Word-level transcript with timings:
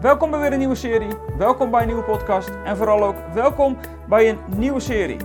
Welkom 0.00 0.30
bij 0.30 0.40
weer 0.40 0.52
een 0.52 0.58
nieuwe 0.58 0.74
serie, 0.74 1.10
welkom 1.38 1.70
bij 1.70 1.80
een 1.80 1.86
nieuwe 1.86 2.02
podcast 2.02 2.48
en 2.64 2.76
vooral 2.76 3.04
ook 3.04 3.16
welkom 3.32 3.78
bij 4.08 4.28
een 4.28 4.38
nieuwe 4.56 4.80
serie. 4.80 5.16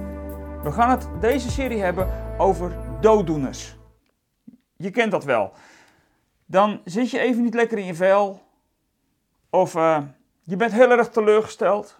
We 0.63 0.71
gaan 0.71 0.89
het 0.89 1.07
deze 1.21 1.51
serie 1.51 1.81
hebben 1.81 2.09
over 2.37 2.77
dooddoeners. 3.01 3.77
Je 4.77 4.89
kent 4.91 5.11
dat 5.11 5.23
wel. 5.23 5.51
Dan 6.45 6.81
zit 6.85 7.09
je 7.09 7.19
even 7.19 7.43
niet 7.43 7.53
lekker 7.53 7.77
in 7.77 7.85
je 7.85 7.95
vel, 7.95 8.41
of 9.49 9.75
uh, 9.75 9.97
je 10.43 10.55
bent 10.55 10.71
heel 10.71 10.91
erg 10.91 11.09
teleurgesteld, 11.09 11.99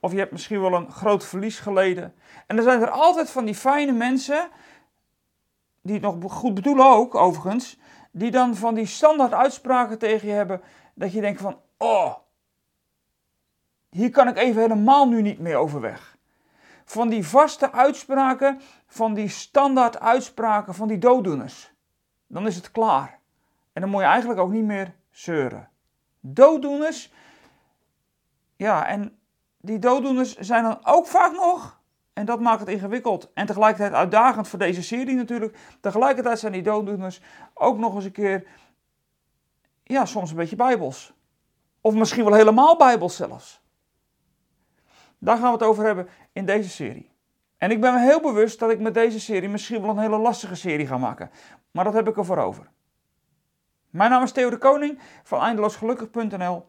of 0.00 0.12
je 0.12 0.18
hebt 0.18 0.32
misschien 0.32 0.60
wel 0.60 0.74
een 0.74 0.92
groot 0.92 1.24
verlies 1.24 1.58
geleden. 1.58 2.14
En 2.46 2.56
dan 2.56 2.64
zijn 2.64 2.82
er 2.82 2.90
altijd 2.90 3.30
van 3.30 3.44
die 3.44 3.54
fijne 3.54 3.92
mensen, 3.92 4.48
die 5.82 5.94
het 5.94 6.20
nog 6.20 6.32
goed 6.32 6.54
bedoelen 6.54 6.86
ook 6.86 7.14
overigens, 7.14 7.78
die 8.10 8.30
dan 8.30 8.54
van 8.54 8.74
die 8.74 8.86
standaard 8.86 9.32
uitspraken 9.32 9.98
tegen 9.98 10.28
je 10.28 10.34
hebben, 10.34 10.60
dat 10.94 11.12
je 11.12 11.20
denkt 11.20 11.40
van, 11.40 11.64
oh, 11.76 12.14
hier 13.90 14.10
kan 14.10 14.28
ik 14.28 14.36
even 14.36 14.62
helemaal 14.62 15.08
nu 15.08 15.22
niet 15.22 15.38
meer 15.38 15.56
overweg. 15.56 16.16
Van 16.84 17.08
die 17.08 17.26
vaste 17.26 17.72
uitspraken, 17.72 18.60
van 18.86 19.14
die 19.14 19.28
standaard 19.28 20.00
uitspraken 20.00 20.74
van 20.74 20.88
die 20.88 20.98
dooddoeners. 20.98 21.72
Dan 22.26 22.46
is 22.46 22.56
het 22.56 22.70
klaar. 22.70 23.18
En 23.72 23.80
dan 23.80 23.90
moet 23.90 24.00
je 24.00 24.06
eigenlijk 24.06 24.40
ook 24.40 24.50
niet 24.50 24.64
meer 24.64 24.94
zeuren. 25.10 25.68
Dooddoeners, 26.20 27.12
ja, 28.56 28.86
en 28.86 29.18
die 29.60 29.78
dooddoeners 29.78 30.36
zijn 30.36 30.62
dan 30.62 30.78
ook 30.82 31.06
vaak 31.06 31.32
nog, 31.32 31.80
en 32.12 32.24
dat 32.24 32.40
maakt 32.40 32.60
het 32.60 32.68
ingewikkeld 32.68 33.32
en 33.32 33.46
tegelijkertijd 33.46 33.92
uitdagend 33.92 34.48
voor 34.48 34.58
deze 34.58 34.82
serie 34.82 35.14
natuurlijk. 35.14 35.58
Tegelijkertijd 35.80 36.38
zijn 36.38 36.52
die 36.52 36.62
dooddoeners 36.62 37.20
ook 37.54 37.78
nog 37.78 37.94
eens 37.94 38.04
een 38.04 38.12
keer, 38.12 38.46
ja, 39.82 40.04
soms 40.04 40.30
een 40.30 40.36
beetje 40.36 40.56
bijbels. 40.56 41.15
Of 41.86 41.94
misschien 41.94 42.24
wel 42.24 42.34
helemaal 42.34 42.76
bijbels 42.76 43.16
zelfs. 43.16 43.60
Daar 45.18 45.36
gaan 45.36 45.46
we 45.46 45.58
het 45.58 45.62
over 45.62 45.84
hebben 45.84 46.08
in 46.32 46.46
deze 46.46 46.68
serie. 46.68 47.10
En 47.58 47.70
ik 47.70 47.80
ben 47.80 47.94
me 47.94 48.00
heel 48.00 48.20
bewust 48.20 48.58
dat 48.58 48.70
ik 48.70 48.80
met 48.80 48.94
deze 48.94 49.20
serie 49.20 49.48
misschien 49.48 49.80
wel 49.80 49.90
een 49.90 49.98
hele 49.98 50.18
lastige 50.18 50.54
serie 50.54 50.86
ga 50.86 50.98
maken. 50.98 51.30
Maar 51.70 51.84
dat 51.84 51.94
heb 51.94 52.08
ik 52.08 52.16
ervoor 52.16 52.38
over. 52.38 52.70
Mijn 53.90 54.10
naam 54.10 54.22
is 54.22 54.32
Theo 54.32 54.50
de 54.50 54.58
Koning 54.58 54.98
van 55.22 55.40
eindeloosgelukkig.nl. 55.40 56.66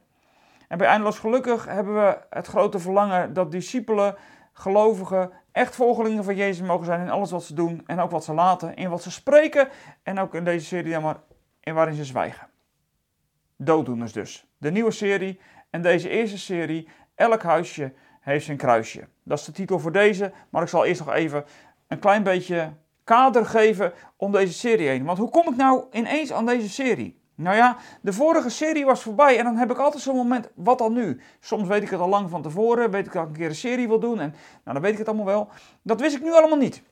En 0.67 0.77
bij 0.77 0.87
Eindeloos 0.87 1.19
Gelukkig 1.19 1.65
hebben 1.65 1.93
we 1.93 2.19
het 2.29 2.47
grote 2.47 2.79
verlangen 2.79 3.33
dat 3.33 3.51
discipelen, 3.51 4.15
gelovigen, 4.53 5.31
echt 5.51 5.75
volgelingen 5.75 6.23
van 6.23 6.35
Jezus 6.35 6.67
mogen 6.67 6.85
zijn 6.85 7.01
in 7.01 7.09
alles 7.09 7.31
wat 7.31 7.43
ze 7.43 7.53
doen 7.53 7.83
en 7.85 7.99
ook 7.99 8.11
wat 8.11 8.23
ze 8.23 8.33
laten, 8.33 8.75
in 8.75 8.89
wat 8.89 9.03
ze 9.03 9.11
spreken 9.11 9.69
en 10.03 10.19
ook 10.19 10.35
in 10.35 10.43
deze 10.43 10.65
serie 10.65 10.99
maar 10.99 11.17
in 11.59 11.73
waarin 11.73 11.95
ze 11.95 12.05
zwijgen. 12.05 12.47
Dooddoeners 13.57 14.13
dus. 14.13 14.47
De 14.57 14.71
nieuwe 14.71 14.91
serie 14.91 15.39
en 15.69 15.81
deze 15.81 16.09
eerste 16.09 16.37
serie, 16.37 16.87
Elk 17.15 17.43
huisje 17.43 17.93
heeft 18.21 18.45
zijn 18.45 18.57
kruisje. 18.57 19.07
Dat 19.23 19.39
is 19.39 19.45
de 19.45 19.51
titel 19.51 19.79
voor 19.79 19.91
deze, 19.91 20.31
maar 20.49 20.61
ik 20.61 20.67
zal 20.67 20.85
eerst 20.85 21.05
nog 21.05 21.13
even 21.13 21.45
een 21.87 21.99
klein 21.99 22.23
beetje 22.23 22.73
kader 23.03 23.45
geven 23.45 23.93
om 24.17 24.31
deze 24.31 24.53
serie 24.53 24.87
heen. 24.87 25.05
Want 25.05 25.17
hoe 25.17 25.29
kom 25.29 25.47
ik 25.47 25.55
nou 25.55 25.85
ineens 25.91 26.33
aan 26.33 26.45
deze 26.45 26.69
serie? 26.69 27.21
Nou 27.35 27.55
ja, 27.55 27.77
de 28.01 28.13
vorige 28.13 28.49
serie 28.49 28.85
was 28.85 29.01
voorbij 29.01 29.37
en 29.37 29.43
dan 29.43 29.55
heb 29.55 29.71
ik 29.71 29.77
altijd 29.77 30.03
zo'n 30.03 30.15
moment, 30.15 30.49
wat 30.55 30.77
dan 30.77 30.93
nu? 30.93 31.21
Soms 31.39 31.67
weet 31.67 31.81
ik 31.81 31.89
het 31.89 31.99
al 31.99 32.09
lang 32.09 32.29
van 32.29 32.41
tevoren, 32.41 32.91
weet 32.91 33.05
ik 33.05 33.13
dat 33.13 33.23
ik 33.23 33.29
een 33.29 33.35
keer 33.35 33.49
een 33.49 33.55
serie 33.55 33.87
wil 33.87 33.99
doen 33.99 34.19
en 34.19 34.29
nou, 34.63 34.73
dan 34.73 34.81
weet 34.81 34.91
ik 34.91 34.97
het 34.97 35.07
allemaal 35.07 35.25
wel. 35.25 35.49
Dat 35.81 36.01
wist 36.01 36.15
ik 36.15 36.21
nu 36.21 36.33
allemaal 36.33 36.57
niet. 36.57 36.83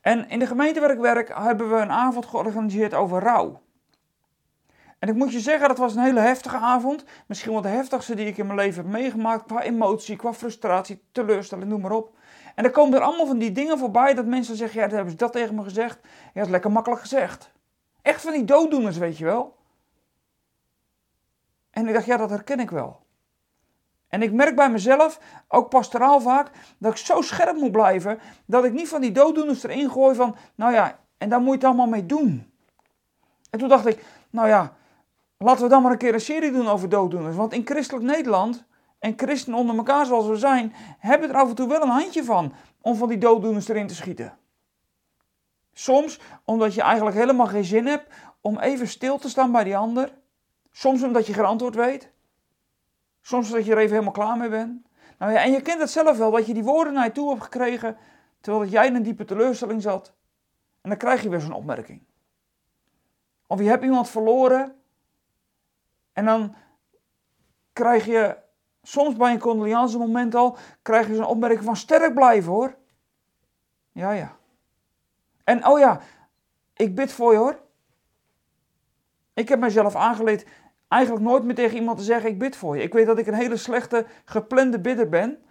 En 0.00 0.28
in 0.28 0.38
de 0.38 0.46
gemeente 0.46 0.80
waar 0.80 0.90
ik 0.90 0.98
werk 0.98 1.32
hebben 1.34 1.70
we 1.70 1.76
een 1.76 1.90
avond 1.90 2.26
georganiseerd 2.26 2.94
over 2.94 3.20
rouw. 3.20 3.60
En 5.02 5.08
ik 5.08 5.14
moet 5.14 5.32
je 5.32 5.40
zeggen, 5.40 5.68
dat 5.68 5.78
was 5.78 5.94
een 5.94 6.02
hele 6.02 6.20
heftige 6.20 6.56
avond. 6.56 7.04
Misschien 7.26 7.52
wel 7.52 7.60
de 7.60 7.68
heftigste 7.68 8.14
die 8.14 8.26
ik 8.26 8.38
in 8.38 8.46
mijn 8.46 8.58
leven 8.58 8.82
heb 8.82 8.92
meegemaakt. 8.92 9.46
Qua 9.46 9.62
emotie, 9.62 10.16
qua 10.16 10.32
frustratie, 10.32 11.02
teleurstelling, 11.12 11.68
noem 11.68 11.80
maar 11.80 11.90
op. 11.90 12.16
En 12.54 12.62
dan 12.62 12.72
komen 12.72 12.98
er 12.98 13.04
allemaal 13.04 13.26
van 13.26 13.38
die 13.38 13.52
dingen 13.52 13.78
voorbij 13.78 14.14
dat 14.14 14.26
mensen 14.26 14.56
zeggen, 14.56 14.80
ja, 14.80 14.86
dat 14.86 14.94
hebben 14.94 15.10
ze 15.12 15.18
dat 15.18 15.32
tegen 15.32 15.54
me 15.54 15.62
gezegd. 15.62 15.98
Ja, 16.02 16.30
dat 16.34 16.44
is 16.44 16.50
lekker 16.50 16.72
makkelijk 16.72 17.00
gezegd. 17.00 17.52
Echt 18.02 18.20
van 18.20 18.32
die 18.32 18.44
dooddoeners, 18.44 18.98
weet 18.98 19.18
je 19.18 19.24
wel. 19.24 19.56
En 21.70 21.88
ik 21.88 21.94
dacht, 21.94 22.06
ja, 22.06 22.16
dat 22.16 22.30
herken 22.30 22.60
ik 22.60 22.70
wel. 22.70 23.00
En 24.08 24.22
ik 24.22 24.32
merk 24.32 24.56
bij 24.56 24.70
mezelf, 24.70 25.20
ook 25.48 25.68
pastoraal 25.68 26.20
vaak, 26.20 26.50
dat 26.78 26.92
ik 26.92 26.98
zo 26.98 27.20
scherp 27.20 27.56
moet 27.56 27.72
blijven, 27.72 28.18
dat 28.46 28.64
ik 28.64 28.72
niet 28.72 28.88
van 28.88 29.00
die 29.00 29.12
dooddoeners 29.12 29.62
erin 29.62 29.90
gooi 29.90 30.14
van, 30.14 30.36
nou 30.54 30.72
ja, 30.72 30.98
en 31.18 31.28
daar 31.28 31.40
moet 31.40 31.48
je 31.48 31.54
het 31.54 31.64
allemaal 31.64 31.86
mee 31.86 32.06
doen. 32.06 32.52
En 33.50 33.58
toen 33.58 33.68
dacht 33.68 33.86
ik, 33.86 34.04
nou 34.30 34.48
ja, 34.48 34.72
laten 35.42 35.62
we 35.62 35.68
dan 35.68 35.82
maar 35.82 35.92
een 35.92 35.98
keer 35.98 36.14
een 36.14 36.20
serie 36.20 36.52
doen 36.52 36.68
over 36.68 36.88
dooddoeners. 36.88 37.36
Want 37.36 37.52
in 37.52 37.66
christelijk 37.66 38.04
Nederland, 38.04 38.64
en 38.98 39.12
christenen 39.16 39.58
onder 39.58 39.76
elkaar 39.76 40.06
zoals 40.06 40.26
we 40.26 40.36
zijn, 40.36 40.72
hebben 40.98 41.28
er 41.28 41.36
af 41.36 41.48
en 41.48 41.54
toe 41.54 41.68
wel 41.68 41.82
een 41.82 41.88
handje 41.88 42.24
van 42.24 42.52
om 42.80 42.96
van 42.96 43.08
die 43.08 43.18
dooddoeners 43.18 43.68
erin 43.68 43.86
te 43.86 43.94
schieten. 43.94 44.38
Soms 45.72 46.20
omdat 46.44 46.74
je 46.74 46.82
eigenlijk 46.82 47.16
helemaal 47.16 47.46
geen 47.46 47.64
zin 47.64 47.86
hebt 47.86 48.14
om 48.40 48.58
even 48.58 48.88
stil 48.88 49.18
te 49.18 49.28
staan 49.28 49.52
bij 49.52 49.64
die 49.64 49.76
ander. 49.76 50.12
Soms 50.70 51.02
omdat 51.02 51.26
je 51.26 51.32
geen 51.32 51.44
antwoord 51.44 51.74
weet. 51.74 52.10
Soms 53.20 53.50
omdat 53.50 53.64
je 53.64 53.72
er 53.72 53.78
even 53.78 53.90
helemaal 53.90 54.12
klaar 54.12 54.36
mee 54.36 54.48
bent. 54.48 54.82
Nou 55.18 55.32
ja, 55.32 55.42
en 55.42 55.52
je 55.52 55.62
kent 55.62 55.80
het 55.80 55.90
zelf 55.90 56.18
wel, 56.18 56.30
dat 56.30 56.46
je 56.46 56.54
die 56.54 56.64
woorden 56.64 56.92
naar 56.92 57.04
je 57.04 57.12
toe 57.12 57.30
hebt 57.30 57.42
gekregen 57.42 57.96
terwijl 58.40 58.70
jij 58.70 58.86
in 58.86 58.94
een 58.94 59.02
diepe 59.02 59.24
teleurstelling 59.24 59.82
zat. 59.82 60.12
En 60.80 60.88
dan 60.88 60.98
krijg 60.98 61.22
je 61.22 61.28
weer 61.28 61.40
zo'n 61.40 61.52
opmerking. 61.52 62.02
Of 63.46 63.60
je 63.60 63.68
hebt 63.68 63.84
iemand 63.84 64.08
verloren 64.08 64.81
en 66.12 66.24
dan 66.24 66.54
krijg 67.72 68.06
je 68.06 68.36
soms 68.82 69.16
bij 69.16 69.32
een 69.32 69.38
condoleance 69.38 69.98
moment 69.98 70.34
al, 70.34 70.56
krijg 70.82 71.06
je 71.06 71.14
zo'n 71.14 71.26
opmerking 71.26 71.64
van 71.64 71.76
sterk 71.76 72.14
blijven 72.14 72.52
hoor. 72.52 72.76
Ja, 73.92 74.10
ja. 74.10 74.36
En 75.44 75.66
oh 75.66 75.78
ja, 75.78 76.00
ik 76.76 76.94
bid 76.94 77.12
voor 77.12 77.32
je 77.32 77.38
hoor. 77.38 77.60
Ik 79.34 79.48
heb 79.48 79.60
mezelf 79.60 79.94
aangeleerd 79.94 80.46
eigenlijk 80.88 81.24
nooit 81.24 81.44
meer 81.44 81.54
tegen 81.54 81.76
iemand 81.76 81.98
te 81.98 82.04
zeggen 82.04 82.30
ik 82.30 82.38
bid 82.38 82.56
voor 82.56 82.76
je. 82.76 82.82
Ik 82.82 82.92
weet 82.92 83.06
dat 83.06 83.18
ik 83.18 83.26
een 83.26 83.34
hele 83.34 83.56
slechte 83.56 84.06
geplande 84.24 84.80
bidder 84.80 85.08
ben. 85.08 85.42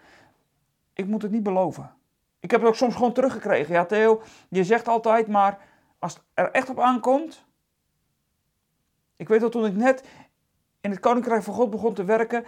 Ik 0.94 1.08
moet 1.08 1.22
het 1.22 1.32
niet 1.32 1.44
beloven. 1.44 1.94
Ik 2.40 2.52
heb 2.52 2.60
het 2.60 2.70
ook 2.70 2.76
soms 2.76 2.96
gewoon 2.96 3.14
teruggekregen. 3.14 3.74
Ja 3.74 3.86
Theo, 3.86 4.22
je 4.50 4.64
zegt 4.64 4.88
altijd 4.88 5.28
maar 5.28 5.60
als 6.00 6.14
het 6.14 6.24
er 6.34 6.52
echt 6.52 6.70
op 6.70 6.80
aankomt. 6.80 7.46
Ik 9.16 9.28
weet 9.28 9.40
dat 9.40 9.52
toen 9.52 9.66
ik 9.66 9.76
net 9.76 10.04
in 10.82 10.92
het 10.92 11.00
Koninkrijk 11.00 11.44
van 11.44 11.54
God 11.54 11.70
begon 11.70 11.94
te 11.94 12.04
werken, 12.04 12.46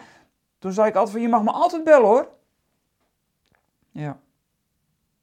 toen 0.59 0.73
zei 0.73 0.87
ik 0.87 0.95
altijd 0.95 1.11
van 1.13 1.21
je 1.21 1.29
mag 1.29 1.43
me 1.43 1.51
altijd 1.51 1.83
bellen 1.83 2.07
hoor. 2.07 2.29
Ja. 3.91 4.19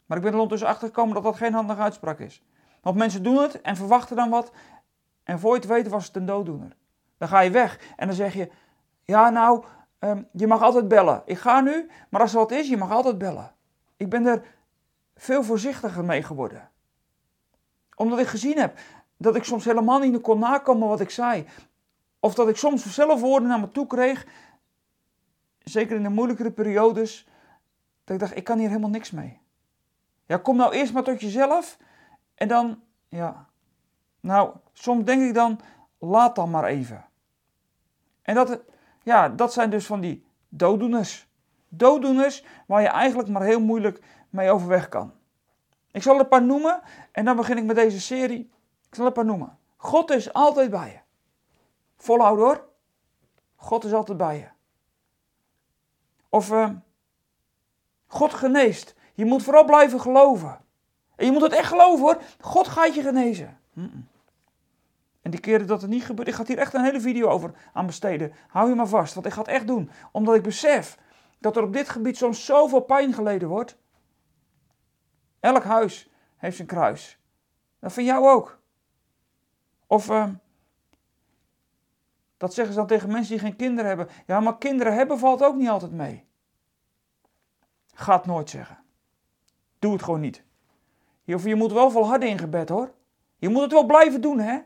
Maar 0.06 0.16
ik 0.16 0.22
ben 0.22 0.32
er 0.32 0.38
ondertussen 0.38 0.68
achter 0.68 0.88
gekomen 0.88 1.14
dat 1.14 1.22
dat 1.22 1.36
geen 1.36 1.54
handige 1.54 1.80
uitspraak 1.80 2.18
is. 2.18 2.44
Want 2.80 2.96
mensen 2.96 3.22
doen 3.22 3.36
het 3.36 3.60
en 3.60 3.76
verwachten 3.76 4.16
dan 4.16 4.30
wat. 4.30 4.52
En 5.22 5.38
voor 5.38 5.54
je 5.54 5.60
het 5.60 5.68
weet 5.68 5.88
was 5.88 6.06
het 6.06 6.16
een 6.16 6.26
dooddoener. 6.26 6.76
Dan 7.18 7.28
ga 7.28 7.40
je 7.40 7.50
weg 7.50 7.80
en 7.96 8.06
dan 8.06 8.16
zeg 8.16 8.34
je: 8.34 8.50
Ja, 9.04 9.30
nou, 9.30 9.64
um, 9.98 10.28
je 10.32 10.46
mag 10.46 10.62
altijd 10.62 10.88
bellen. 10.88 11.22
Ik 11.24 11.38
ga 11.38 11.60
nu, 11.60 11.90
maar 12.08 12.20
als 12.20 12.32
er 12.32 12.38
wat 12.38 12.50
is, 12.50 12.68
je 12.68 12.76
mag 12.76 12.90
altijd 12.90 13.18
bellen. 13.18 13.54
Ik 13.96 14.08
ben 14.08 14.26
er 14.26 14.42
veel 15.16 15.42
voorzichtiger 15.42 16.04
mee 16.04 16.22
geworden. 16.22 16.70
Omdat 17.94 18.18
ik 18.18 18.26
gezien 18.26 18.58
heb 18.58 18.78
dat 19.16 19.36
ik 19.36 19.44
soms 19.44 19.64
helemaal 19.64 19.98
niet 19.98 20.20
kon 20.20 20.38
nakomen 20.38 20.88
wat 20.88 21.00
ik 21.00 21.10
zei. 21.10 21.46
Of 22.20 22.34
dat 22.34 22.48
ik 22.48 22.56
soms 22.56 22.94
zelf 22.94 23.20
woorden 23.20 23.48
naar 23.48 23.60
me 23.60 23.70
toe 23.70 23.86
kreeg. 23.86 24.26
Zeker 25.58 25.96
in 25.96 26.02
de 26.02 26.08
moeilijkere 26.08 26.52
periodes. 26.52 27.26
Dat 28.04 28.14
ik 28.14 28.20
dacht: 28.20 28.36
Ik 28.36 28.44
kan 28.44 28.58
hier 28.58 28.68
helemaal 28.68 28.90
niks 28.90 29.10
mee. 29.10 29.40
Ja, 30.26 30.36
kom 30.36 30.56
nou 30.56 30.72
eerst 30.72 30.92
maar 30.92 31.02
tot 31.02 31.20
jezelf. 31.20 31.78
En 32.34 32.48
dan, 32.48 32.82
ja. 33.08 33.48
Nou, 34.20 34.54
soms 34.72 35.04
denk 35.04 35.22
ik 35.22 35.34
dan, 35.34 35.60
laat 35.98 36.34
dan 36.34 36.50
maar 36.50 36.64
even. 36.64 37.04
En 38.22 38.34
dat, 38.34 38.60
ja, 39.02 39.28
dat 39.28 39.52
zijn 39.52 39.70
dus 39.70 39.86
van 39.86 40.00
die 40.00 40.24
dooddoeners. 40.48 41.28
Dooddoeners 41.68 42.44
waar 42.66 42.82
je 42.82 42.88
eigenlijk 42.88 43.28
maar 43.28 43.42
heel 43.42 43.60
moeilijk 43.60 44.02
mee 44.30 44.50
overweg 44.50 44.88
kan. 44.88 45.12
Ik 45.90 46.02
zal 46.02 46.14
er 46.14 46.20
een 46.20 46.28
paar 46.28 46.44
noemen 46.44 46.80
en 47.12 47.24
dan 47.24 47.36
begin 47.36 47.56
ik 47.56 47.64
met 47.64 47.76
deze 47.76 48.00
serie. 48.00 48.50
Ik 48.88 48.94
zal 48.94 49.04
er 49.04 49.10
een 49.10 49.16
paar 49.16 49.24
noemen. 49.24 49.58
God 49.76 50.10
is 50.10 50.32
altijd 50.32 50.70
bij 50.70 50.90
je. 50.90 50.99
Volhouden 52.00 52.44
hoor. 52.44 52.68
God 53.56 53.84
is 53.84 53.92
altijd 53.92 54.18
bij 54.18 54.38
je. 54.38 54.48
Of 56.28 56.50
uh, 56.50 56.70
God 58.06 58.34
geneest. 58.34 58.94
Je 59.14 59.24
moet 59.24 59.42
vooral 59.42 59.64
blijven 59.64 60.00
geloven. 60.00 60.60
En 61.16 61.26
je 61.26 61.32
moet 61.32 61.42
het 61.42 61.52
echt 61.52 61.68
geloven 61.68 62.00
hoor. 62.04 62.22
God 62.40 62.68
gaat 62.68 62.94
je 62.94 63.02
genezen. 63.02 63.60
En 65.22 65.30
die 65.30 65.40
keren 65.40 65.66
dat 65.66 65.80
het 65.80 65.90
niet 65.90 66.04
gebeurt, 66.04 66.28
ik 66.28 66.34
ga 66.34 66.44
hier 66.46 66.58
echt 66.58 66.74
een 66.74 66.84
hele 66.84 67.00
video 67.00 67.28
over 67.28 67.54
aan 67.72 67.86
besteden. 67.86 68.32
Hou 68.48 68.68
je 68.68 68.74
maar 68.74 68.86
vast, 68.86 69.14
want 69.14 69.26
ik 69.26 69.32
ga 69.32 69.40
het 69.40 69.48
echt 69.48 69.66
doen. 69.66 69.90
Omdat 70.12 70.34
ik 70.34 70.42
besef 70.42 70.98
dat 71.38 71.56
er 71.56 71.62
op 71.62 71.72
dit 71.72 71.88
gebied 71.88 72.16
soms 72.16 72.44
zoveel 72.44 72.80
pijn 72.80 73.12
geleden 73.12 73.48
wordt. 73.48 73.76
Elk 75.40 75.64
huis 75.64 76.10
heeft 76.36 76.56
zijn 76.56 76.68
kruis. 76.68 77.18
Dat 77.78 77.92
van 77.92 78.04
jou 78.04 78.28
ook. 78.28 78.58
Of 79.86 80.10
uh, 80.10 80.28
Dat 82.40 82.54
zeggen 82.54 82.74
ze 82.74 82.78
dan 82.78 82.88
tegen 82.88 83.10
mensen 83.10 83.30
die 83.30 83.44
geen 83.44 83.56
kinderen 83.56 83.86
hebben. 83.86 84.08
Ja, 84.26 84.40
maar 84.40 84.58
kinderen 84.58 84.94
hebben 84.94 85.18
valt 85.18 85.42
ook 85.42 85.56
niet 85.56 85.68
altijd 85.68 85.92
mee. 85.92 86.26
Ga 87.94 88.16
het 88.16 88.26
nooit 88.26 88.50
zeggen. 88.50 88.78
Doe 89.78 89.92
het 89.92 90.02
gewoon 90.02 90.20
niet. 90.20 90.44
Je, 91.24 91.54
moet 91.54 91.72
wel 91.72 91.90
volharden 91.90 92.28
in 92.28 92.38
gebed 92.38 92.68
hoor. 92.68 92.94
Je 93.36 93.48
moet 93.48 93.62
het 93.62 93.72
wel 93.72 93.86
blijven 93.86 94.20
doen 94.20 94.38
hè. 94.38 94.60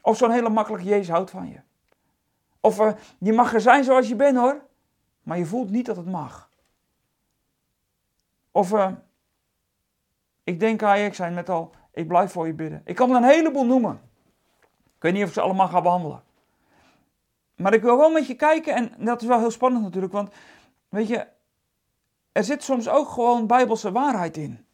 Of 0.00 0.16
zo'n 0.16 0.30
hele 0.30 0.48
makkelijke 0.48 0.86
Jezus 0.86 1.08
houdt 1.08 1.30
van 1.30 1.48
je. 1.48 1.60
Of 2.60 2.80
uh, 2.80 2.92
je 3.18 3.32
mag 3.32 3.54
er 3.54 3.60
zijn 3.60 3.84
zoals 3.84 4.08
je 4.08 4.16
bent 4.16 4.36
hoor. 4.36 4.66
Maar 5.22 5.38
je 5.38 5.46
voelt 5.46 5.70
niet 5.70 5.86
dat 5.86 5.96
het 5.96 6.06
mag. 6.06 6.50
Of 8.50 8.72
uh, 8.72 8.92
ik 10.44 10.60
denk 10.60 10.82
aan 10.82 10.98
je, 10.98 11.06
ik 11.06 11.14
zei 11.14 11.34
net 11.34 11.48
al, 11.48 11.74
ik 11.92 12.08
blijf 12.08 12.32
voor 12.32 12.46
je 12.46 12.54
bidden. 12.54 12.82
Ik 12.84 12.94
kan 12.94 13.10
er 13.10 13.16
een 13.16 13.22
heleboel 13.22 13.66
noemen. 13.66 14.12
Ik 15.04 15.10
weet 15.10 15.18
niet 15.18 15.28
of 15.28 15.34
ik 15.34 15.42
ze 15.42 15.48
allemaal 15.48 15.68
ga 15.68 15.82
behandelen. 15.82 16.22
Maar 17.56 17.74
ik 17.74 17.82
wil 17.82 17.98
wel 17.98 18.10
met 18.10 18.26
je 18.26 18.34
kijken 18.34 18.74
en 18.74 18.92
dat 19.04 19.22
is 19.22 19.28
wel 19.28 19.38
heel 19.38 19.50
spannend 19.50 19.84
natuurlijk. 19.84 20.12
Want 20.12 20.30
weet 20.88 21.08
je, 21.08 21.26
er 22.32 22.44
zit 22.44 22.62
soms 22.62 22.88
ook 22.88 23.08
gewoon 23.08 23.46
bijbelse 23.46 23.92
waarheid 23.92 24.36
in. 24.36 24.66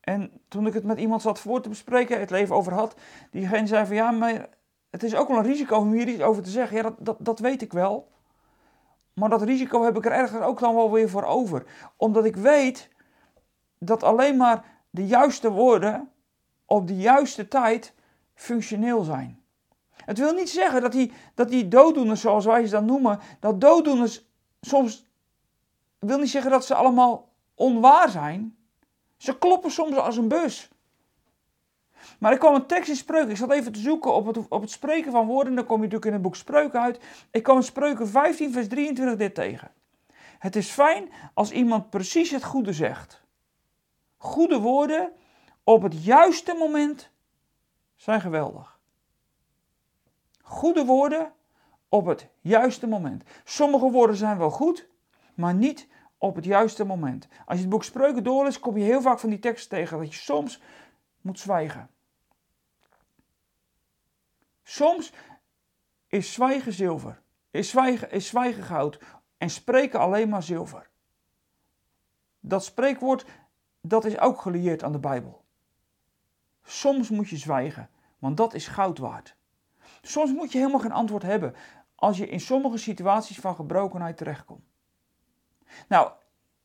En 0.00 0.40
toen 0.48 0.66
ik 0.66 0.74
het 0.74 0.84
met 0.84 0.98
iemand 0.98 1.22
zat 1.22 1.40
voor 1.40 1.60
te 1.60 1.68
bespreken, 1.68 2.20
het 2.20 2.30
leven 2.30 2.56
over 2.56 2.72
had, 2.72 2.94
diegene 3.30 3.66
zei 3.66 3.86
van 3.86 3.96
ja, 3.96 4.10
maar 4.10 4.48
het 4.90 5.02
is 5.02 5.14
ook 5.14 5.28
wel 5.28 5.36
een 5.36 5.44
risico 5.44 5.76
om 5.76 5.92
hier 5.92 6.08
iets 6.08 6.22
over 6.22 6.42
te 6.42 6.50
zeggen. 6.50 6.76
Ja, 6.76 6.82
dat, 6.82 6.96
dat, 6.98 7.16
dat 7.18 7.38
weet 7.38 7.62
ik 7.62 7.72
wel. 7.72 8.08
Maar 9.12 9.28
dat 9.28 9.42
risico 9.42 9.82
heb 9.82 9.96
ik 9.96 10.04
er 10.04 10.12
ergens 10.12 10.42
ook 10.42 10.58
dan 10.58 10.74
wel 10.74 10.92
weer 10.92 11.08
voor 11.08 11.24
over. 11.24 11.66
Omdat 11.96 12.24
ik 12.24 12.36
weet 12.36 12.88
dat 13.78 14.02
alleen 14.02 14.36
maar 14.36 14.64
de 14.90 15.06
juiste 15.06 15.50
woorden 15.50 16.10
op 16.64 16.86
de 16.86 16.96
juiste 16.96 17.48
tijd 17.48 17.94
functioneel 18.40 19.02
zijn. 19.02 19.42
Het 20.04 20.18
wil 20.18 20.32
niet 20.32 20.50
zeggen 20.50 20.80
dat 20.82 20.92
die, 20.92 21.12
dat 21.34 21.48
die 21.48 21.68
dooddoeners, 21.68 22.20
zoals 22.20 22.44
wij 22.44 22.64
ze 22.64 22.70
dan 22.70 22.84
noemen, 22.84 23.18
dat 23.40 23.60
dooddoeners 23.60 24.24
soms. 24.60 25.06
wil 25.98 26.18
niet 26.18 26.30
zeggen 26.30 26.50
dat 26.50 26.66
ze 26.66 26.74
allemaal 26.74 27.28
onwaar 27.54 28.08
zijn. 28.08 28.56
Ze 29.16 29.38
kloppen 29.38 29.70
soms 29.70 29.96
als 29.96 30.16
een 30.16 30.28
bus. 30.28 30.68
Maar 32.18 32.32
ik 32.32 32.38
kwam 32.38 32.54
een 32.54 32.66
tekst 32.66 32.88
in 32.88 32.96
Spreuken. 32.96 33.30
Ik 33.30 33.36
zat 33.36 33.50
even 33.50 33.72
te 33.72 33.80
zoeken 33.80 34.14
op 34.14 34.26
het, 34.26 34.48
op 34.48 34.60
het 34.60 34.70
spreken 34.70 35.12
van 35.12 35.26
woorden. 35.26 35.54
Dan 35.54 35.66
kom 35.66 35.76
je 35.76 35.82
natuurlijk 35.82 36.06
in 36.06 36.12
het 36.12 36.22
boek 36.22 36.36
Spreuken 36.36 36.80
uit. 36.80 37.00
Ik 37.30 37.42
kwam 37.42 37.62
Spreuken 37.62 38.08
15, 38.08 38.52
vers 38.52 38.68
23 38.68 39.16
dit 39.16 39.34
tegen. 39.34 39.70
Het 40.38 40.56
is 40.56 40.70
fijn 40.70 41.10
als 41.34 41.50
iemand 41.50 41.90
precies 41.90 42.30
het 42.30 42.44
goede 42.44 42.72
zegt. 42.72 43.22
Goede 44.16 44.58
woorden 44.58 45.12
op 45.64 45.82
het 45.82 46.04
juiste 46.04 46.54
moment 46.54 47.10
zijn 48.00 48.20
geweldig. 48.20 48.78
Goede 50.42 50.84
woorden 50.84 51.32
op 51.88 52.06
het 52.06 52.28
juiste 52.40 52.86
moment. 52.86 53.24
Sommige 53.44 53.90
woorden 53.90 54.16
zijn 54.16 54.38
wel 54.38 54.50
goed, 54.50 54.88
maar 55.34 55.54
niet 55.54 55.88
op 56.18 56.34
het 56.34 56.44
juiste 56.44 56.84
moment. 56.84 57.28
Als 57.46 57.56
je 57.56 57.60
het 57.60 57.70
boek 57.70 57.84
Spreuken 57.84 58.24
doorleest, 58.24 58.60
kom 58.60 58.76
je 58.76 58.84
heel 58.84 59.00
vaak 59.00 59.18
van 59.18 59.30
die 59.30 59.38
teksten 59.38 59.70
tegen 59.70 59.98
dat 59.98 60.14
je 60.14 60.20
soms 60.20 60.62
moet 61.20 61.38
zwijgen. 61.38 61.90
Soms 64.62 65.12
is 66.06 66.32
zwijgen 66.32 66.72
zilver, 66.72 67.22
is 67.50 67.68
zwijgen, 67.68 68.10
is 68.10 68.26
zwijgen 68.26 68.62
goud 68.62 69.00
en 69.38 69.50
spreken 69.50 70.00
alleen 70.00 70.28
maar 70.28 70.42
zilver. 70.42 70.88
Dat 72.40 72.64
spreekwoord, 72.64 73.24
dat 73.80 74.04
is 74.04 74.18
ook 74.18 74.40
gelieerd 74.40 74.82
aan 74.82 74.92
de 74.92 74.98
Bijbel. 74.98 75.39
Soms 76.62 77.08
moet 77.08 77.28
je 77.28 77.36
zwijgen, 77.36 77.90
want 78.18 78.36
dat 78.36 78.54
is 78.54 78.66
goud 78.68 78.98
waard. 78.98 79.36
Soms 80.02 80.32
moet 80.32 80.52
je 80.52 80.58
helemaal 80.58 80.80
geen 80.80 80.92
antwoord 80.92 81.22
hebben 81.22 81.54
als 81.94 82.18
je 82.18 82.28
in 82.28 82.40
sommige 82.40 82.78
situaties 82.78 83.38
van 83.38 83.54
gebrokenheid 83.54 84.16
terechtkomt. 84.16 84.64
Nou, 85.88 86.10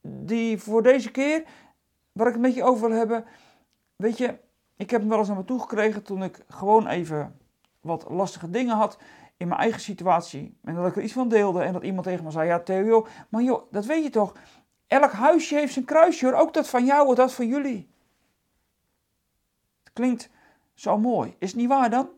die 0.02 0.58
voor 0.58 0.84
deze 0.84 1.12
keer, 1.12 1.44
waar 2.12 2.28
ik 2.28 2.34
het 2.34 2.42
met 2.42 2.54
je 2.54 2.64
over 2.64 2.90
wil 2.90 2.98
hebben, 2.98 3.26
weet 3.96 4.18
je, 4.18 4.38
ik 4.76 4.90
heb 4.90 5.00
hem 5.00 5.10
wel 5.10 5.20
eens 5.20 5.28
naar 5.28 5.38
me 5.38 5.46
toe 5.46 5.60
gekregen 5.60 6.04
toen 6.04 6.24
ik 6.24 6.46
gewoon 6.48 6.88
even 6.88 7.40
wat 7.82 8.06
lastige 8.10 8.50
dingen 8.50 8.76
had 8.76 8.98
in 9.38 9.48
mijn 9.48 9.60
eigen 9.60 9.82
situatie. 9.82 10.58
En 10.64 10.76
dat 10.76 10.88
ik 10.88 10.96
er 10.96 11.04
iets 11.04 11.14
van 11.14 11.30
deelde 11.30 11.62
en 11.62 11.74
dat 11.74 11.84
iemand 11.84 12.06
tegen 12.06 12.24
me 12.24 12.32
zei, 12.32 12.48
ja 12.48 12.60
Theo, 12.60 13.08
maar 13.30 13.42
joh, 13.42 13.72
dat 13.72 13.86
weet 13.86 14.04
je 14.04 14.10
toch. 14.10 14.34
Elk 14.88 15.12
huisje 15.12 15.56
heeft 15.56 15.74
zijn 15.74 15.86
kruisje 15.86 16.26
hoor, 16.26 16.36
ook 16.36 16.54
dat 16.54 16.70
van 16.70 16.86
jou 16.86 17.08
of 17.08 17.16
dat 17.16 17.34
van 17.34 17.48
jullie. 17.48 17.94
Klinkt 19.96 20.30
zo 20.74 20.98
mooi. 20.98 21.36
Is 21.40 21.50
het 21.50 21.60
niet 21.60 21.68
waar 21.68 21.90
dan? 21.90 22.10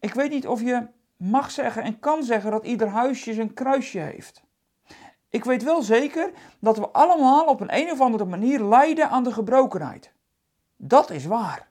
Ik 0.00 0.14
weet 0.14 0.30
niet 0.30 0.46
of 0.46 0.60
je 0.60 0.86
mag 1.16 1.50
zeggen 1.50 1.82
en 1.82 1.98
kan 1.98 2.22
zeggen 2.22 2.50
dat 2.50 2.64
ieder 2.64 2.88
huisje 2.88 3.32
zijn 3.32 3.54
kruisje 3.54 3.98
heeft. 3.98 4.42
Ik 5.28 5.44
weet 5.44 5.62
wel 5.62 5.82
zeker 5.82 6.30
dat 6.58 6.78
we 6.78 6.88
allemaal 6.88 7.44
op 7.46 7.60
een, 7.60 7.74
een 7.74 7.90
of 7.90 8.00
andere 8.00 8.24
manier 8.24 8.60
lijden 8.64 9.08
aan 9.08 9.24
de 9.24 9.32
gebrokenheid. 9.32 10.12
Dat 10.76 11.10
is 11.10 11.24
waar. 11.24 11.68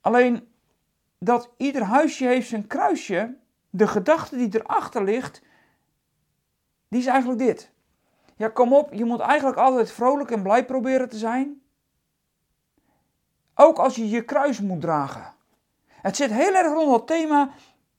Alleen 0.00 0.48
dat 1.18 1.50
ieder 1.56 1.82
huisje 1.82 2.26
heeft 2.26 2.48
zijn 2.48 2.66
kruisje, 2.66 3.36
de 3.70 3.86
gedachte 3.86 4.36
die 4.36 4.60
erachter 4.60 5.04
ligt, 5.04 5.42
die 6.88 7.00
is 7.00 7.06
eigenlijk 7.06 7.38
dit. 7.38 7.72
Ja, 8.36 8.48
kom 8.48 8.72
op, 8.72 8.92
je 8.92 9.04
moet 9.04 9.20
eigenlijk 9.20 9.58
altijd 9.58 9.92
vrolijk 9.92 10.30
en 10.30 10.42
blij 10.42 10.64
proberen 10.64 11.08
te 11.08 11.18
zijn. 11.18 11.62
Ook 13.54 13.78
als 13.78 13.96
je 13.96 14.08
je 14.08 14.22
kruis 14.22 14.60
moet 14.60 14.80
dragen. 14.80 15.34
Het 15.86 16.16
zit 16.16 16.30
heel 16.30 16.54
erg 16.54 16.72
rond 16.72 16.96
het 16.96 17.06
thema 17.06 17.50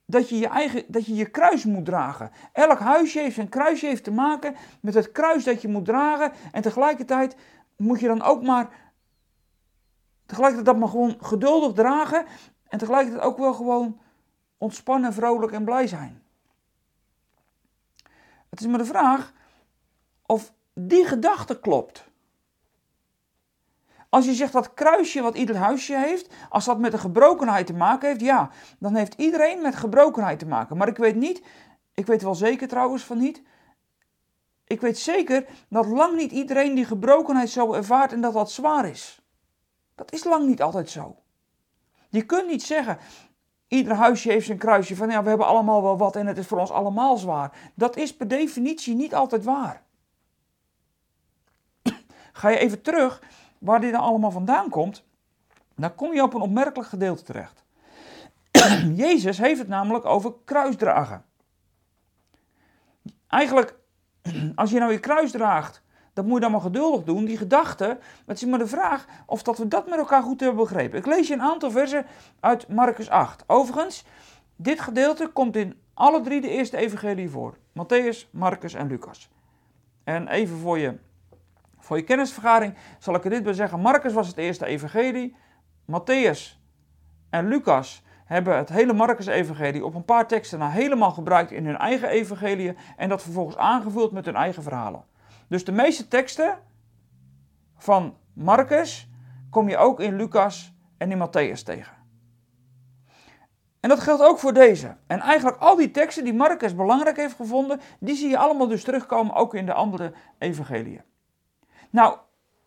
dat 0.06 0.30
je 0.30 0.38
je, 0.38 0.48
eigen, 0.48 0.84
dat 0.88 1.06
je 1.06 1.16
je 1.16 1.30
kruis 1.30 1.66
moet 1.66 1.86
dragen. 1.86 2.32
Elk 2.52 2.80
huisje 2.80 3.20
heeft 3.20 3.36
zijn 3.36 3.50
kruisje 3.50 3.86
heeft 3.86 4.04
te 4.04 4.12
maken 4.12 4.56
met 4.82 4.94
het 4.94 5.12
kruis 5.12 5.44
dat 5.44 5.62
je 5.62 5.68
moet 5.68 5.86
dragen. 5.86 6.32
En 6.52 6.62
tegelijkertijd 6.62 7.36
moet 7.78 8.00
je 8.00 8.08
dan 8.08 8.22
ook 8.22 8.44
maar, 8.44 8.70
tegelijkertijd 10.26 10.66
dat 10.66 10.78
maar 10.78 10.90
gewoon 10.90 11.18
geduldig 11.20 11.74
dragen. 11.74 12.26
En 12.68 12.78
tegelijkertijd 12.78 13.24
ook 13.24 13.38
wel 13.38 13.54
gewoon 13.54 14.00
ontspannen, 14.58 15.14
vrolijk 15.14 15.52
en 15.52 15.66
blij 15.66 15.88
zijn. 15.88 16.24
Het 18.50 18.60
is 18.60 18.68
maar 18.68 18.78
de 18.78 18.86
vraag 18.86 19.34
of 20.26 20.54
die 20.74 21.06
gedachte 21.06 21.60
klopt. 21.60 22.06
Als 24.16 24.26
je 24.26 24.34
zegt 24.34 24.54
dat 24.54 24.74
kruisje 24.74 25.22
wat 25.22 25.36
ieder 25.36 25.56
huisje 25.56 25.98
heeft, 25.98 26.34
als 26.50 26.66
dat 26.66 26.80
met 26.80 26.94
een 26.94 27.00
gebrokenheid 27.00 27.68
te 27.68 27.74
maken 27.74 28.08
heeft, 28.08 28.22
ja, 28.22 28.50
dan 28.80 28.96
heeft 28.96 29.14
iedereen 29.14 29.62
met 29.62 29.76
gebrokenheid 29.76 30.40
te 30.40 30.46
maken. 30.46 30.78
Maar 30.78 30.88
ik 30.88 30.98
weet 30.98 31.16
niet, 31.16 31.44
ik 31.94 32.06
weet 32.06 32.22
wel 32.22 32.36
zeker 32.36 32.68
trouwens 32.68 33.04
van 33.04 33.18
niet, 33.18 33.42
ik 34.68 34.82
weet 34.82 34.98
zeker 34.98 35.46
dat 35.70 35.86
lang 35.86 36.16
niet 36.16 36.32
iedereen 36.32 36.76
die 36.76 36.86
gebrokenheid 36.86 37.50
zo 37.50 37.74
ervaart 37.74 38.12
en 38.12 38.22
dat 38.22 38.34
dat 38.34 38.52
zwaar 38.52 38.90
is. 38.90 39.22
Dat 39.96 40.12
is 40.12 40.24
lang 40.24 40.48
niet 40.48 40.62
altijd 40.62 40.90
zo. 40.90 41.16
Je 42.10 42.26
kunt 42.26 42.48
niet 42.48 42.64
zeggen, 42.64 42.98
ieder 43.68 43.94
huisje 43.94 44.32
heeft 44.32 44.46
zijn 44.46 44.58
kruisje 44.58 44.96
van 44.96 45.10
ja, 45.10 45.24
we 45.24 45.30
hebben 45.30 45.48
allemaal 45.48 45.84
wel 45.84 45.98
wat 45.98 46.16
en 46.16 46.28
het 46.28 46.38
is 46.38 46.48
voor 46.48 46.60
ons 46.60 46.72
allemaal 46.72 47.18
zwaar. 47.18 47.72
Dat 47.74 47.98
is 47.98 48.16
per 48.16 48.28
definitie 48.28 48.96
niet 48.96 49.16
altijd 49.16 49.44
waar. 49.44 49.84
Ga 52.32 52.50
je 52.50 52.58
even 52.58 52.82
terug 52.82 53.22
waar 53.60 53.82
dit 53.82 53.94
allemaal 53.94 54.32
vandaan 54.32 54.70
komt, 54.70 55.04
dan 55.76 55.96
kom 55.96 56.14
je 56.14 56.24
op 56.24 56.34
een 56.34 56.42
opmerkelijk 56.42 56.90
gedeelte 56.90 57.24
terecht. 57.24 57.64
Jezus 59.06 59.38
heeft 59.38 59.60
het 59.60 59.68
namelijk 59.68 60.06
over 60.06 60.34
kruisdragen. 60.46 61.26
Eigenlijk, 63.28 63.76
als 64.56 64.72
je 64.72 64.80
nou 64.80 64.92
je 64.92 65.00
kruis 65.00 65.32
draagt, 65.32 65.84
dat 66.14 66.26
moet 66.26 66.34
je 66.34 66.40
dan 66.40 66.52
maar 66.52 66.62
geduldig 66.62 67.04
doen. 67.04 67.26
Die 67.26 67.38
gedachte, 67.38 67.98
het 68.26 68.42
is 68.42 68.46
maar 68.46 68.60
de 68.60 68.68
vraag 68.68 69.06
of 69.26 69.44
dat 69.44 69.58
we 69.58 69.68
dat 69.68 69.90
met 69.90 69.98
elkaar 69.98 70.24
goed 70.24 70.40
hebben 70.40 70.60
begrepen. 70.60 71.00
Ik 71.00 71.06
lees 71.06 71.28
je 71.28 71.34
een 71.34 71.42
aantal 71.42 71.72
versen 71.72 72.06
uit 72.40 72.68
Marcus 72.68 73.10
8. 73.10 73.44
Overigens, 73.48 74.06
dit 74.56 74.80
gedeelte 74.80 75.28
komt 75.28 75.56
in 75.56 75.80
alle 75.94 76.22
drie 76.22 76.42
de 76.42 76.50
eerste 76.50 76.78
evangelie 76.78 77.30
voor. 77.30 77.58
Matthäus, 77.70 78.30
Marcus 78.32 78.74
en 78.74 78.88
Lucas. 78.88 79.30
En 80.04 80.28
even 80.28 80.58
voor 80.58 80.80
je 80.80 80.98
voor 81.86 81.98
je 81.98 82.04
kennisvergaring 82.04 82.74
zal 83.00 83.16
ik 83.16 83.24
er 83.24 83.30
dit 83.30 83.44
bij 83.44 83.54
zeggen. 83.54 83.80
Marcus 83.80 84.14
was 84.14 84.28
het 84.28 84.38
eerste 84.38 84.66
evangelie. 84.66 85.36
Matthäus 85.92 86.60
en 87.30 87.48
Lucas 87.48 88.04
hebben 88.26 88.58
het 88.58 88.70
hele 88.70 88.94
Marcus-evangelie 88.94 89.86
op 89.86 89.96
een 89.96 90.06
paar 90.06 90.28
teksten 90.28 90.60
na 90.60 90.70
helemaal 90.70 91.12
gebruikt 91.12 91.52
in 91.52 91.66
hun 91.66 91.78
eigen 91.78 92.10
evangelie 92.10 92.76
en 92.98 93.10
dat 93.10 93.22
vervolgens 93.22 93.58
aangevuld 93.58 94.12
met 94.12 94.26
hun 94.26 94.36
eigen 94.36 94.64
verhalen. 94.64 95.06
Dus 95.48 95.66
de 95.66 95.72
meeste 95.72 96.08
teksten 96.08 96.58
van 97.78 98.18
Marcus 98.34 99.10
kom 99.50 99.70
je 99.70 99.78
ook 99.78 100.00
in 100.00 100.16
Lucas 100.16 100.74
en 100.98 101.12
in 101.12 101.28
Matthäus 101.28 101.64
tegen. 101.64 101.94
En 103.80 103.90
dat 103.90 104.00
geldt 104.00 104.24
ook 104.24 104.40
voor 104.40 104.54
deze. 104.54 104.96
En 105.08 105.20
eigenlijk 105.20 105.58
al 105.58 105.76
die 105.76 105.92
teksten 105.92 106.24
die 106.24 106.34
Marcus 106.34 106.76
belangrijk 106.76 107.18
heeft 107.18 107.36
gevonden, 107.36 107.80
die 108.00 108.16
zie 108.16 108.30
je 108.30 108.38
allemaal 108.38 108.68
dus 108.68 108.84
terugkomen 108.84 109.36
ook 109.36 109.54
in 109.54 109.66
de 109.66 109.74
andere 109.74 110.14
evangeliën. 110.38 111.02
Nou, 111.90 112.18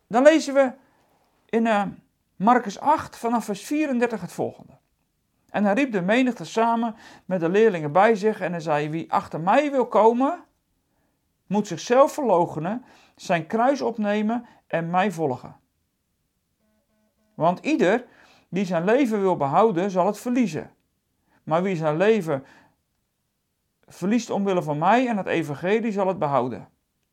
dan 0.07 0.23
lezen 0.23 0.55
we 0.55 0.73
in 1.47 1.67
uh, 1.67 1.83
Marcus 2.37 2.81
8 2.81 3.17
vanaf 3.17 3.45
vers 3.45 3.65
34 3.65 4.21
het 4.21 4.33
volgende. 4.33 4.79
En 5.51 5.65
hij 5.65 5.75
riep 5.75 5.93
de 5.93 6.03
menigte 6.03 6.45
samen 6.45 6.95
met 7.25 7.41
de 7.41 7.49
leerlingen 7.49 7.93
bij 7.93 8.15
zich 8.15 8.41
en 8.41 8.51
hij 8.51 8.61
zei: 8.61 8.89
Wie 8.91 9.13
achter 9.13 9.41
mij 9.41 9.71
wil 9.71 9.87
komen, 9.87 10.45
moet 11.47 11.67
zichzelf 11.67 12.13
verloochenen, 12.13 12.85
zijn 13.17 13.47
kruis 13.47 13.81
opnemen 13.81 14.47
en 14.67 14.91
mij 14.91 15.13
volgen. 15.13 15.57
Want 17.35 17.59
ieder 17.59 18.07
die 18.49 18.65
zijn 18.65 18.85
leven 18.85 19.21
wil 19.21 19.37
behouden, 19.37 19.91
zal 19.91 20.07
het 20.07 20.19
verliezen. 20.19 20.71
Maar 21.43 21.63
wie 21.63 21.77
zijn 21.77 21.97
leven 21.97 22.45
verliest 23.87 24.31
omwille 24.31 24.63
van 24.63 24.79
mij 24.79 25.09
en 25.09 25.17
het 25.17 25.27
evangelie, 25.27 25.93
zal 25.93 26.07
het 26.07 26.19
behouden. 26.19 26.69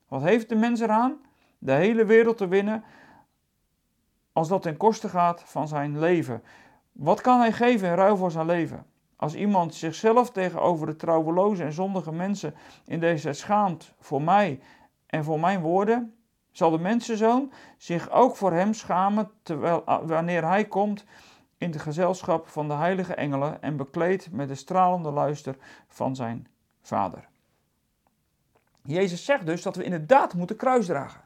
Wat 0.08 0.22
heeft 0.22 0.50
de 0.50 0.56
mens 0.56 0.80
eraan? 0.80 1.25
De 1.58 1.72
hele 1.72 2.06
wereld 2.06 2.38
te 2.38 2.48
winnen, 2.48 2.84
als 4.34 4.48
dat 4.48 4.62
ten 4.62 4.78
koste 4.78 5.10
gaat 5.10 5.44
van 5.46 5.68
zijn 5.68 6.00
leven. 6.00 6.44
Wat 6.92 7.22
kan 7.22 7.40
hij 7.40 7.52
geven 7.52 7.88
in 7.88 7.96
ruil 7.96 8.18
voor 8.18 8.32
zijn 8.32 8.46
leven? 8.46 8.86
Als 9.16 9.36
iemand 9.36 9.76
zichzelf 9.76 10.32
tegenover 10.32 10.88
de 10.88 10.96
trouweloze 10.96 11.64
en 11.64 11.74
zondige 11.74 12.12
mensen 12.12 12.56
in 12.86 13.00
deze 13.00 13.34
schaamt 13.34 13.94
voor 14.00 14.22
mij 14.22 14.60
en 15.06 15.24
voor 15.24 15.40
mijn 15.40 15.62
woorden, 15.62 16.16
zal 16.52 16.72
de 16.72 16.80
mensenzoon 16.80 17.52
zich 17.78 18.10
ook 18.12 18.36
voor 18.36 18.54
hem 18.54 18.74
schamen 18.74 19.32
terwijl, 19.44 19.84
wanneer 20.04 20.48
hij 20.48 20.66
komt 20.66 21.06
in 21.58 21.72
de 21.72 21.80
gezelschap 21.80 22.48
van 22.48 22.68
de 22.68 22.74
heilige 22.74 23.14
engelen 23.14 23.62
en 23.62 23.78
bekleed 23.78 24.32
met 24.32 24.48
de 24.48 24.56
stralende 24.56 25.12
luister 25.12 25.58
van 25.88 26.16
zijn 26.16 26.48
vader. 26.82 27.28
Jezus 28.82 29.26
zegt 29.26 29.46
dus 29.46 29.62
dat 29.62 29.76
we 29.76 29.84
inderdaad 29.84 30.34
moeten 30.34 30.56
kruis 30.56 30.86
dragen. 30.86 31.25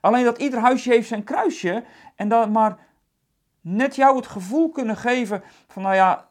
Alleen 0.00 0.24
dat 0.24 0.38
ieder 0.38 0.60
huisje 0.60 0.90
heeft 0.90 1.08
zijn 1.08 1.24
kruisje 1.24 1.84
en 2.16 2.28
dat 2.28 2.50
maar 2.50 2.78
net 3.60 3.96
jou 3.96 4.16
het 4.16 4.26
gevoel 4.26 4.70
kunnen 4.70 4.96
geven 4.96 5.42
van 5.66 5.82
nou 5.82 5.94
ja, 5.94 6.28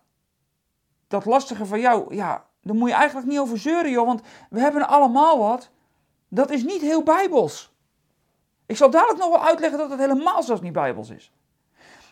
dat 1.08 1.26
lastige 1.26 1.66
van 1.66 1.80
jou, 1.80 2.16
ja, 2.16 2.46
daar 2.62 2.76
moet 2.76 2.90
je 2.90 2.96
eigenlijk 2.96 3.28
niet 3.28 3.40
over 3.40 3.58
zeuren 3.58 3.92
joh, 3.92 4.06
want 4.06 4.22
we 4.50 4.60
hebben 4.60 4.88
allemaal 4.88 5.40
wat. 5.40 5.72
Dat 6.28 6.52
is 6.52 6.64
niet 6.64 6.82
heel 6.82 7.04
bijbels. 7.04 7.76
Ik 8.66 8.78
zal 8.78 8.90
dadelijk 8.90 9.20
nog 9.20 9.30
wel 9.30 9.46
uitleggen 9.46 9.80
dat 9.80 9.90
het 9.90 10.00
helemaal 10.00 10.44
zelfs 10.44 10.62
niet 10.62 10.74
bijbels 10.74 11.10
is. 11.10 11.34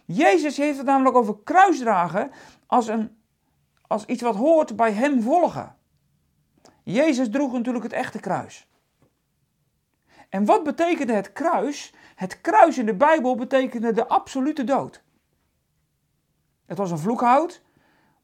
Jezus 0.05 0.57
heeft 0.57 0.77
het 0.77 0.85
namelijk 0.85 1.15
over 1.15 1.37
kruisdragen 1.43 2.31
als, 2.67 2.87
een, 2.87 3.17
als 3.87 4.05
iets 4.05 4.21
wat 4.21 4.35
hoort 4.35 4.75
bij 4.75 4.91
hem 4.91 5.21
volgen. 5.21 5.75
Jezus 6.83 7.29
droeg 7.29 7.51
natuurlijk 7.51 7.83
het 7.83 7.93
echte 7.93 8.19
kruis. 8.19 8.67
En 10.29 10.45
wat 10.45 10.63
betekende 10.63 11.13
het 11.13 11.33
kruis? 11.33 11.93
Het 12.15 12.41
kruis 12.41 12.77
in 12.77 12.85
de 12.85 12.95
Bijbel 12.95 13.35
betekende 13.35 13.91
de 13.91 14.07
absolute 14.07 14.63
dood. 14.63 15.03
Het 16.65 16.77
was 16.77 16.91
een 16.91 16.97
vloekhout, 16.97 17.61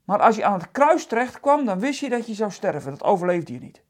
maar 0.04 0.22
als 0.22 0.36
je 0.36 0.46
aan 0.46 0.60
het 0.60 0.72
kruis 0.72 1.06
terecht 1.06 1.40
kwam, 1.40 1.66
dan 1.66 1.80
wist 1.80 2.00
je 2.00 2.10
dat 2.10 2.28
je 2.28 2.34
zou 2.34 2.52
sterven. 2.52 2.92
Dat 2.92 3.04
overleefde 3.04 3.54
je 3.54 3.60
niet. 3.60 3.84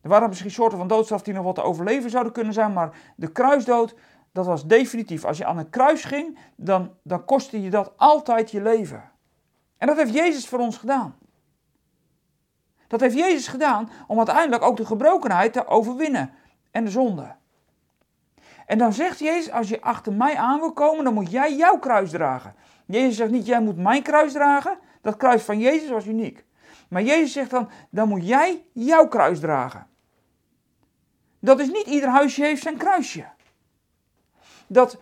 Er 0.00 0.08
waren 0.08 0.28
misschien 0.28 0.50
soorten 0.50 0.78
van 0.78 0.88
doodstraf 0.88 1.22
die 1.22 1.34
nog 1.34 1.44
wat 1.44 1.54
te 1.54 1.62
overleven 1.62 2.10
zouden 2.10 2.32
kunnen 2.32 2.52
zijn, 2.52 2.72
maar 2.72 2.96
de 3.16 3.32
kruisdood, 3.32 3.94
dat 4.32 4.46
was 4.46 4.66
definitief. 4.66 5.24
Als 5.24 5.38
je 5.38 5.44
aan 5.44 5.58
een 5.58 5.70
kruis 5.70 6.04
ging, 6.04 6.38
dan, 6.56 6.94
dan 7.02 7.24
kostte 7.24 7.62
je 7.62 7.70
dat 7.70 7.92
altijd 7.96 8.50
je 8.50 8.62
leven. 8.62 9.10
En 9.76 9.86
dat 9.86 9.96
heeft 9.96 10.14
Jezus 10.14 10.48
voor 10.48 10.58
ons 10.58 10.76
gedaan. 10.78 11.16
Dat 12.88 13.00
heeft 13.00 13.16
Jezus 13.16 13.48
gedaan 13.48 13.90
om 14.06 14.16
uiteindelijk 14.16 14.62
ook 14.62 14.76
de 14.76 14.86
gebrokenheid 14.86 15.52
te 15.52 15.66
overwinnen 15.66 16.30
en 16.70 16.84
de 16.84 16.90
zonde. 16.90 17.34
En 18.66 18.78
dan 18.78 18.92
zegt 18.92 19.18
Jezus, 19.18 19.52
als 19.52 19.68
je 19.68 19.80
achter 19.80 20.12
mij 20.12 20.36
aan 20.36 20.58
wil 20.58 20.72
komen, 20.72 21.04
dan 21.04 21.14
moet 21.14 21.30
jij 21.30 21.56
jouw 21.56 21.78
kruis 21.78 22.10
dragen. 22.10 22.54
Jezus 22.86 23.16
zegt 23.16 23.30
niet, 23.30 23.46
jij 23.46 23.60
moet 23.60 23.76
mijn 23.76 24.02
kruis 24.02 24.32
dragen. 24.32 24.78
Dat 25.00 25.16
kruis 25.16 25.42
van 25.42 25.58
Jezus 25.58 25.88
was 25.90 26.06
uniek. 26.06 26.44
Maar 26.88 27.02
Jezus 27.02 27.32
zegt 27.32 27.50
dan, 27.50 27.68
dan 27.90 28.08
moet 28.08 28.26
jij 28.26 28.64
jouw 28.72 29.08
kruis 29.08 29.40
dragen. 29.40 29.86
Dat 31.38 31.60
is 31.60 31.68
niet 31.68 31.86
ieder 31.86 32.08
huisje 32.08 32.42
heeft 32.42 32.62
zijn 32.62 32.76
kruisje. 32.76 33.24
Dat 34.66 34.98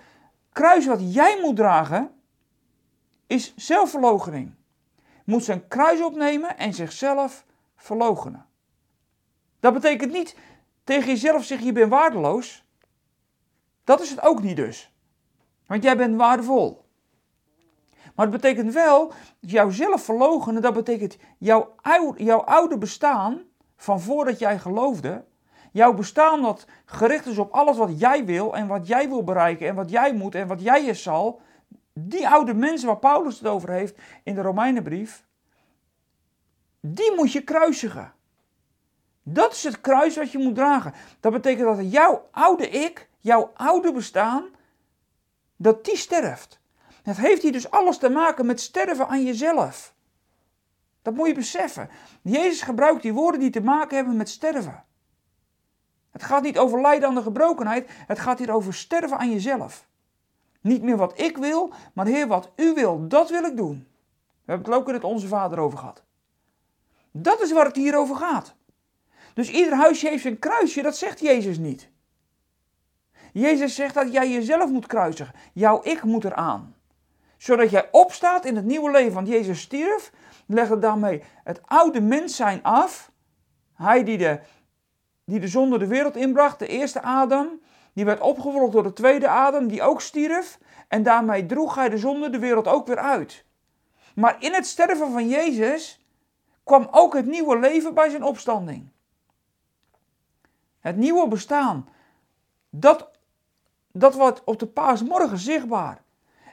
kruis 0.52 0.86
wat 0.86 1.14
jij 1.14 1.38
moet 1.40 1.56
dragen, 1.56 2.10
is 3.26 3.52
zelfverloochening. 3.56 4.54
Moet 5.24 5.44
zijn 5.44 5.68
kruis 5.68 6.00
opnemen 6.00 6.58
en 6.58 6.74
zichzelf 6.74 7.44
verloochenen. 7.82 8.46
Dat 9.60 9.72
betekent 9.72 10.12
niet 10.12 10.36
tegen 10.84 11.08
jezelf 11.08 11.44
zeggen 11.44 11.66
je 11.66 11.72
bent 11.72 11.90
waardeloos. 11.90 12.64
Dat 13.84 14.00
is 14.00 14.10
het 14.10 14.22
ook 14.22 14.42
niet 14.42 14.56
dus. 14.56 14.94
Want 15.66 15.82
jij 15.82 15.96
bent 15.96 16.16
waardevol. 16.16 16.84
Maar 18.14 18.26
het 18.26 18.40
betekent 18.40 18.72
wel, 18.72 19.12
jouzelf 19.40 20.02
verloochenen, 20.02 20.62
dat 20.62 20.74
betekent 20.74 21.16
jouw, 21.38 21.74
jouw 22.16 22.40
oude 22.40 22.78
bestaan 22.78 23.42
van 23.76 24.00
voordat 24.00 24.38
jij 24.38 24.58
geloofde, 24.58 25.24
jouw 25.72 25.94
bestaan 25.94 26.42
dat 26.42 26.66
gericht 26.84 27.26
is 27.26 27.38
op 27.38 27.52
alles 27.52 27.76
wat 27.76 28.00
jij 28.00 28.24
wil 28.24 28.54
en 28.56 28.66
wat 28.66 28.86
jij 28.86 29.08
wil 29.08 29.24
bereiken 29.24 29.68
en 29.68 29.74
wat 29.74 29.90
jij 29.90 30.14
moet 30.14 30.34
en 30.34 30.46
wat 30.46 30.62
jij 30.62 30.84
je 30.84 30.94
zal, 30.94 31.40
die 31.92 32.28
oude 32.28 32.54
mensen 32.54 32.86
waar 32.86 32.98
Paulus 32.98 33.38
het 33.38 33.48
over 33.48 33.70
heeft 33.70 33.98
in 34.22 34.34
de 34.34 34.42
Romeinenbrief, 34.42 35.24
die 36.84 37.14
moet 37.14 37.32
je 37.32 37.42
kruisigen. 37.42 38.12
Dat 39.22 39.52
is 39.52 39.62
het 39.62 39.80
kruis 39.80 40.16
wat 40.16 40.32
je 40.32 40.38
moet 40.38 40.54
dragen. 40.54 40.94
Dat 41.20 41.32
betekent 41.32 41.76
dat 41.76 41.92
jouw 41.92 42.28
oude 42.30 42.68
ik, 42.68 43.08
jouw 43.18 43.50
oude 43.54 43.92
bestaan, 43.92 44.44
dat 45.56 45.84
die 45.84 45.96
sterft. 45.96 46.60
Het 47.02 47.16
heeft 47.16 47.42
hier 47.42 47.52
dus 47.52 47.70
alles 47.70 47.98
te 47.98 48.08
maken 48.08 48.46
met 48.46 48.60
sterven 48.60 49.08
aan 49.08 49.24
jezelf. 49.24 49.94
Dat 51.02 51.14
moet 51.14 51.26
je 51.28 51.34
beseffen. 51.34 51.88
Jezus 52.22 52.62
gebruikt 52.62 53.02
die 53.02 53.12
woorden 53.12 53.40
die 53.40 53.50
te 53.50 53.62
maken 53.62 53.96
hebben 53.96 54.16
met 54.16 54.28
sterven. 54.28 54.84
Het 56.10 56.22
gaat 56.22 56.42
niet 56.42 56.58
over 56.58 56.80
lijden 56.80 57.08
aan 57.08 57.14
de 57.14 57.22
gebrokenheid, 57.22 57.90
het 57.90 58.18
gaat 58.18 58.38
hier 58.38 58.52
over 58.52 58.74
sterven 58.74 59.18
aan 59.18 59.30
jezelf. 59.30 59.86
Niet 60.60 60.82
meer 60.82 60.96
wat 60.96 61.20
ik 61.20 61.36
wil, 61.36 61.72
maar 61.92 62.06
Heer, 62.06 62.26
wat 62.26 62.50
u 62.56 62.74
wil, 62.74 63.08
dat 63.08 63.30
wil 63.30 63.44
ik 63.44 63.56
doen. 63.56 63.86
We 64.44 64.52
hebben 64.52 64.70
het 64.70 64.80
ook 64.80 64.88
in 64.88 64.94
het 64.94 65.04
Onze 65.04 65.28
Vader 65.28 65.58
over 65.58 65.78
gehad. 65.78 66.02
Dat 67.12 67.40
is 67.40 67.52
waar 67.52 67.66
het 67.66 67.76
hier 67.76 67.97
over 67.97 68.16
gaat. 68.16 68.54
Dus 69.35 69.50
ieder 69.50 69.75
huisje 69.75 70.09
heeft 70.09 70.23
zijn 70.23 70.38
kruisje, 70.38 70.83
dat 70.83 70.97
zegt 70.97 71.21
Jezus 71.21 71.59
niet. 71.59 71.90
Jezus 73.33 73.75
zegt 73.75 73.95
dat 73.95 74.12
jij 74.12 74.31
jezelf 74.31 74.71
moet 74.71 74.87
kruisigen. 74.87 75.35
Jouw 75.52 75.81
ik 75.83 76.02
moet 76.02 76.25
eraan. 76.25 76.75
Zodat 77.37 77.71
jij 77.71 77.88
opstaat 77.90 78.45
in 78.45 78.57
het 78.57 78.64
nieuwe 78.64 78.90
leven. 78.90 79.12
Want 79.12 79.28
Jezus 79.28 79.61
stierf, 79.61 80.12
legde 80.47 80.78
daarmee 80.78 81.23
het 81.45 81.61
oude 81.64 82.00
mens 82.00 82.37
zijn 82.37 82.62
af. 82.62 83.12
Hij 83.75 84.04
die 84.04 84.19
de, 84.19 84.40
die 85.25 85.40
de 85.40 85.49
zonde 85.49 85.78
de 85.78 85.87
wereld 85.87 86.16
inbracht, 86.16 86.59
de 86.59 86.66
eerste 86.66 87.02
Adam. 87.02 87.61
Die 87.92 88.04
werd 88.04 88.21
opgevolgd 88.21 88.73
door 88.73 88.83
de 88.83 88.92
tweede 88.92 89.28
Adam, 89.28 89.69
die 89.69 89.83
ook 89.83 90.00
stierf. 90.00 90.59
En 90.88 91.02
daarmee 91.02 91.47
droeg 91.47 91.75
hij 91.75 91.88
de 91.88 91.99
zonde 91.99 92.31
de 92.31 92.38
wereld 92.38 92.69
ook 92.69 92.87
weer 92.87 92.99
uit. 92.99 93.45
Maar 94.14 94.37
in 94.38 94.52
het 94.52 94.66
sterven 94.66 95.12
van 95.12 95.28
Jezus 95.28 96.01
kwam 96.64 96.88
ook 96.90 97.14
het 97.14 97.26
nieuwe 97.26 97.59
leven 97.59 97.95
bij 97.95 98.11
zijn 98.11 98.23
opstanding. 98.23 98.88
Het 100.81 100.97
nieuwe 100.97 101.28
bestaan, 101.28 101.88
dat, 102.71 103.11
dat 103.92 104.14
wordt 104.14 104.45
op 104.45 104.59
de 104.59 104.66
paasmorgen 104.66 105.38
zichtbaar. 105.38 106.02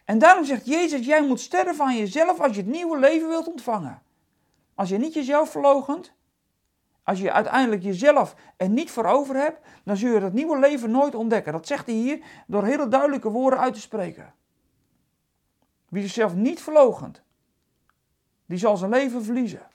En 0.05 0.19
daarom 0.19 0.45
zegt 0.45 0.65
Jezus, 0.65 1.05
jij 1.05 1.23
moet 1.23 1.39
sterven 1.39 1.85
aan 1.85 1.97
jezelf 1.97 2.39
als 2.39 2.55
je 2.55 2.61
het 2.61 2.71
nieuwe 2.71 2.99
leven 2.99 3.27
wilt 3.27 3.47
ontvangen. 3.47 4.01
Als 4.75 4.89
je 4.89 4.97
niet 4.97 5.13
jezelf 5.13 5.49
verlogent, 5.49 6.13
als 7.03 7.19
je 7.19 7.31
uiteindelijk 7.31 7.83
jezelf 7.83 8.35
er 8.57 8.69
niet 8.69 8.91
voor 8.91 9.05
over 9.05 9.35
hebt, 9.35 9.67
dan 9.83 9.97
zul 9.97 10.13
je 10.13 10.19
dat 10.19 10.33
nieuwe 10.33 10.59
leven 10.59 10.91
nooit 10.91 11.15
ontdekken. 11.15 11.53
Dat 11.53 11.67
zegt 11.67 11.85
hij 11.85 11.95
hier 11.95 12.23
door 12.47 12.63
hele 12.63 12.87
duidelijke 12.87 13.29
woorden 13.29 13.59
uit 13.59 13.73
te 13.73 13.79
spreken. 13.79 14.33
Wie 15.89 16.01
zichzelf 16.01 16.35
niet 16.35 16.61
verlogent, 16.61 17.21
die 18.45 18.57
zal 18.57 18.77
zijn 18.77 18.91
leven 18.91 19.23
verliezen. 19.23 19.67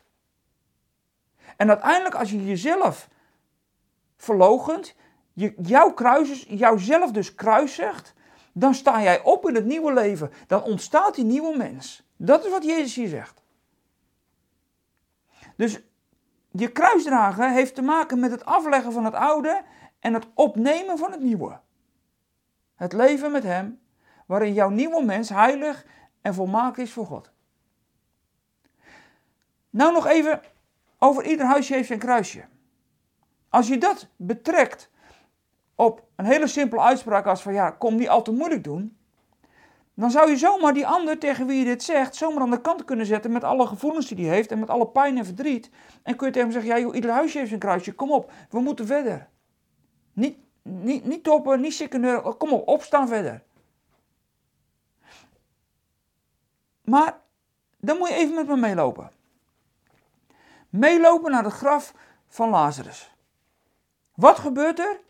En 1.57 1.69
uiteindelijk, 1.69 2.15
als 2.15 2.31
je 2.31 2.45
jezelf 2.45 3.09
verlogent, 4.17 4.95
je, 5.33 5.55
jouw 5.63 5.93
kruis, 5.93 6.45
jouzelf 6.49 7.11
dus 7.11 7.35
kruisigt, 7.35 8.15
dan 8.53 8.75
sta 8.75 9.03
jij 9.03 9.23
op 9.23 9.49
in 9.49 9.55
het 9.55 9.65
nieuwe 9.65 9.93
leven. 9.93 10.33
Dan 10.47 10.63
ontstaat 10.63 11.15
die 11.15 11.25
nieuwe 11.25 11.57
mens. 11.57 12.03
Dat 12.17 12.45
is 12.45 12.51
wat 12.51 12.65
Jezus 12.65 12.95
hier 12.95 13.09
zegt. 13.09 13.43
Dus 15.57 15.81
je 16.51 16.73
kruisdragen 16.73 17.53
heeft 17.53 17.75
te 17.75 17.83
maken 17.83 18.21
met 18.21 18.31
het 18.31 18.45
afleggen 18.45 18.93
van 18.93 19.05
het 19.05 19.15
oude 19.15 19.63
en 20.01 20.15
het 20.15 20.27
opnemen 20.35 20.99
van 20.99 21.13
het 21.13 21.21
nieuwe. 21.21 21.61
Het 22.75 22.93
leven 22.93 23.33
met 23.33 23.43
Hem, 23.43 23.81
waarin 24.27 24.53
jouw 24.53 24.69
nieuwe 24.69 25.05
mens 25.05 25.29
heilig 25.29 25.87
en 26.21 26.35
volmaakt 26.35 26.79
is 26.79 26.93
voor 26.93 27.07
God. 27.07 27.31
Nou 29.71 29.93
nog 29.93 30.07
even 30.07 30.43
over 31.05 31.25
ieder 31.27 31.47
huisje 31.47 31.75
heeft 31.75 31.87
zijn 31.87 31.99
kruisje. 31.99 32.45
Als 33.49 33.69
je 33.69 33.79
dat 33.79 34.09
betrekt 34.17 34.91
op 35.75 36.03
een 36.17 36.25
hele 36.25 36.47
simpele 36.47 36.81
uitspraak 36.81 37.27
als 37.27 37.43
van 37.43 37.53
ja, 37.53 37.71
kom 37.71 37.97
niet 37.97 38.09
al 38.09 38.23
te 38.23 38.33
moeilijk 38.33 38.65
doen, 38.65 38.97
dan 39.95 40.11
zou 40.11 40.31
je 40.31 40.37
zomaar 40.37 40.75
die 40.75 40.87
ander 40.87 41.19
tegen 41.19 41.47
wie 41.47 41.59
je 41.59 41.65
dit 41.65 41.83
zegt, 41.83 42.15
zomaar 42.15 42.43
aan 42.43 42.51
de 42.51 42.61
kant 42.61 42.85
kunnen 42.85 43.07
zetten 43.07 43.33
met 43.33 43.45
alle 43.45 43.67
gevoelens 43.67 44.09
die 44.09 44.27
hij 44.27 44.35
heeft 44.35 44.51
en 44.51 44.59
met 44.59 44.71
alle 44.71 44.87
pijn 44.87 45.19
en 45.19 45.25
verdriet. 45.25 45.71
En 46.03 46.17
kun 46.17 46.27
je 46.27 46.33
tegen 46.33 46.49
hem 46.49 46.61
zeggen, 46.61 46.79
ja 46.79 46.87
joh, 46.87 46.95
ieder 46.95 47.11
huisje 47.11 47.37
heeft 47.37 47.49
zijn 47.49 47.61
kruisje, 47.61 47.93
kom 47.93 48.13
op, 48.13 48.33
we 48.51 48.61
moeten 48.61 48.87
verder. 48.87 49.29
Niet, 50.13 50.39
niet, 50.63 51.05
niet 51.05 51.25
toppen, 51.25 51.61
niet 51.61 51.75
secundair, 51.75 52.21
kom 52.21 52.53
op, 52.53 52.69
opstaan 52.69 53.09
verder. 53.09 53.43
Maar 56.85 57.21
dan 57.79 57.99
moet 57.99 58.09
je 58.09 58.15
even 58.15 58.35
met 58.35 58.47
me 58.47 58.57
meelopen. 58.57 59.11
Meelopen 60.77 61.31
naar 61.31 61.45
het 61.45 61.53
graf 61.53 61.95
van 62.29 62.51
Lazarus. 62.51 63.15
Wat 64.15 64.39
gebeurt 64.39 64.79
er 64.79 65.01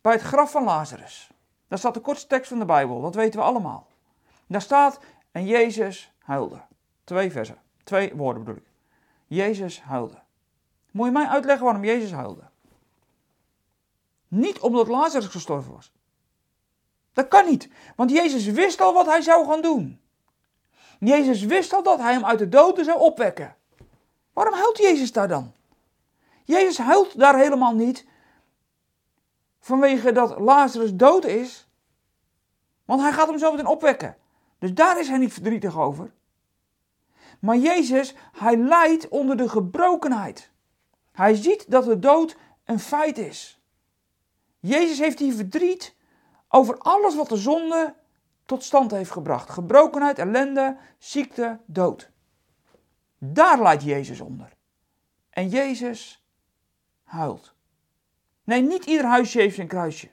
bij 0.00 0.12
het 0.12 0.22
graf 0.22 0.50
van 0.50 0.64
Lazarus? 0.64 1.30
Daar 1.68 1.78
staat 1.78 1.94
de 1.94 2.00
kortste 2.00 2.26
tekst 2.26 2.48
van 2.48 2.58
de 2.58 2.64
Bijbel, 2.64 3.00
dat 3.00 3.14
weten 3.14 3.40
we 3.40 3.46
allemaal. 3.46 3.86
Daar 4.46 4.60
staat, 4.60 4.98
en 5.32 5.46
Jezus 5.46 6.12
huilde. 6.18 6.60
Twee 7.04 7.30
versen, 7.30 7.58
twee 7.82 8.14
woorden 8.14 8.44
bedoel 8.44 8.60
ik. 8.60 8.68
Jezus 9.26 9.82
huilde. 9.82 10.18
Moet 10.90 11.06
je 11.06 11.12
mij 11.12 11.26
uitleggen 11.26 11.64
waarom 11.64 11.84
Jezus 11.84 12.12
huilde? 12.12 12.42
Niet 14.28 14.58
omdat 14.58 14.88
Lazarus 14.88 15.28
gestorven 15.28 15.72
was. 15.72 15.92
Dat 17.12 17.28
kan 17.28 17.46
niet, 17.46 17.68
want 17.96 18.10
Jezus 18.10 18.46
wist 18.46 18.80
al 18.80 18.94
wat 18.94 19.06
hij 19.06 19.20
zou 19.20 19.46
gaan 19.46 19.62
doen. 19.62 20.00
Jezus 20.98 21.42
wist 21.42 21.72
al 21.72 21.82
dat 21.82 21.98
hij 21.98 22.12
hem 22.12 22.24
uit 22.24 22.38
de 22.38 22.48
doden 22.48 22.84
zou 22.84 22.98
opwekken. 22.98 23.56
Waarom 24.34 24.54
huilt 24.54 24.78
Jezus 24.78 25.12
daar 25.12 25.28
dan? 25.28 25.52
Jezus 26.44 26.78
huilt 26.78 27.18
daar 27.18 27.38
helemaal 27.38 27.74
niet 27.74 28.06
vanwege 29.60 30.12
dat 30.12 30.38
Lazarus 30.38 30.94
dood 30.94 31.24
is, 31.24 31.68
want 32.84 33.00
hij 33.00 33.12
gaat 33.12 33.28
hem 33.28 33.38
zo 33.38 33.50
meteen 33.50 33.66
opwekken. 33.66 34.16
Dus 34.58 34.74
daar 34.74 35.00
is 35.00 35.08
hij 35.08 35.18
niet 35.18 35.32
verdrietig 35.32 35.78
over. 35.78 36.12
Maar 37.38 37.56
Jezus, 37.56 38.14
hij 38.32 38.56
lijdt 38.56 39.08
onder 39.08 39.36
de 39.36 39.48
gebrokenheid. 39.48 40.50
Hij 41.12 41.34
ziet 41.34 41.70
dat 41.70 41.84
de 41.84 41.98
dood 41.98 42.36
een 42.64 42.80
feit 42.80 43.18
is. 43.18 43.60
Jezus 44.60 44.98
heeft 44.98 45.18
hier 45.18 45.34
verdriet 45.34 45.94
over 46.48 46.78
alles 46.78 47.14
wat 47.14 47.28
de 47.28 47.36
zonde 47.36 47.94
tot 48.46 48.62
stand 48.62 48.90
heeft 48.90 49.10
gebracht. 49.10 49.50
Gebrokenheid, 49.50 50.18
ellende, 50.18 50.76
ziekte, 50.98 51.58
dood. 51.66 52.10
Daar 53.32 53.62
lijdt 53.62 53.82
Jezus 53.82 54.20
onder. 54.20 54.52
En 55.30 55.48
Jezus 55.48 56.24
huilt. 57.04 57.54
Nee, 58.44 58.62
niet 58.62 58.84
ieder 58.84 59.06
huisje 59.06 59.40
heeft 59.40 59.54
zijn 59.54 59.68
kruisje. 59.68 60.08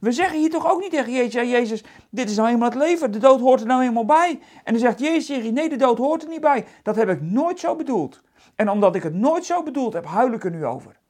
We 0.00 0.12
zeggen 0.12 0.38
hier 0.38 0.50
toch 0.50 0.70
ook 0.70 0.80
niet 0.80 0.90
tegen 0.90 1.12
Jezus, 1.12 1.32
ja 1.32 1.42
Jezus, 1.42 1.84
dit 2.10 2.30
is 2.30 2.36
nou 2.36 2.48
eenmaal 2.48 2.68
het 2.68 2.78
leven, 2.78 3.12
de 3.12 3.18
dood 3.18 3.40
hoort 3.40 3.60
er 3.60 3.66
nou 3.66 3.82
eenmaal 3.82 4.04
bij. 4.04 4.40
En 4.64 4.72
dan 4.72 4.82
zegt 4.82 4.98
Jezus 4.98 5.26
tegen 5.26 5.54
nee 5.54 5.68
de 5.68 5.76
dood 5.76 5.98
hoort 5.98 6.22
er 6.22 6.28
niet 6.28 6.40
bij. 6.40 6.66
Dat 6.82 6.96
heb 6.96 7.08
ik 7.08 7.20
nooit 7.20 7.60
zo 7.60 7.76
bedoeld. 7.76 8.22
En 8.54 8.70
omdat 8.70 8.94
ik 8.94 9.02
het 9.02 9.14
nooit 9.14 9.44
zo 9.44 9.62
bedoeld 9.62 9.92
heb, 9.92 10.04
huil 10.04 10.32
ik 10.32 10.44
er 10.44 10.50
nu 10.50 10.64
over. 10.64 11.00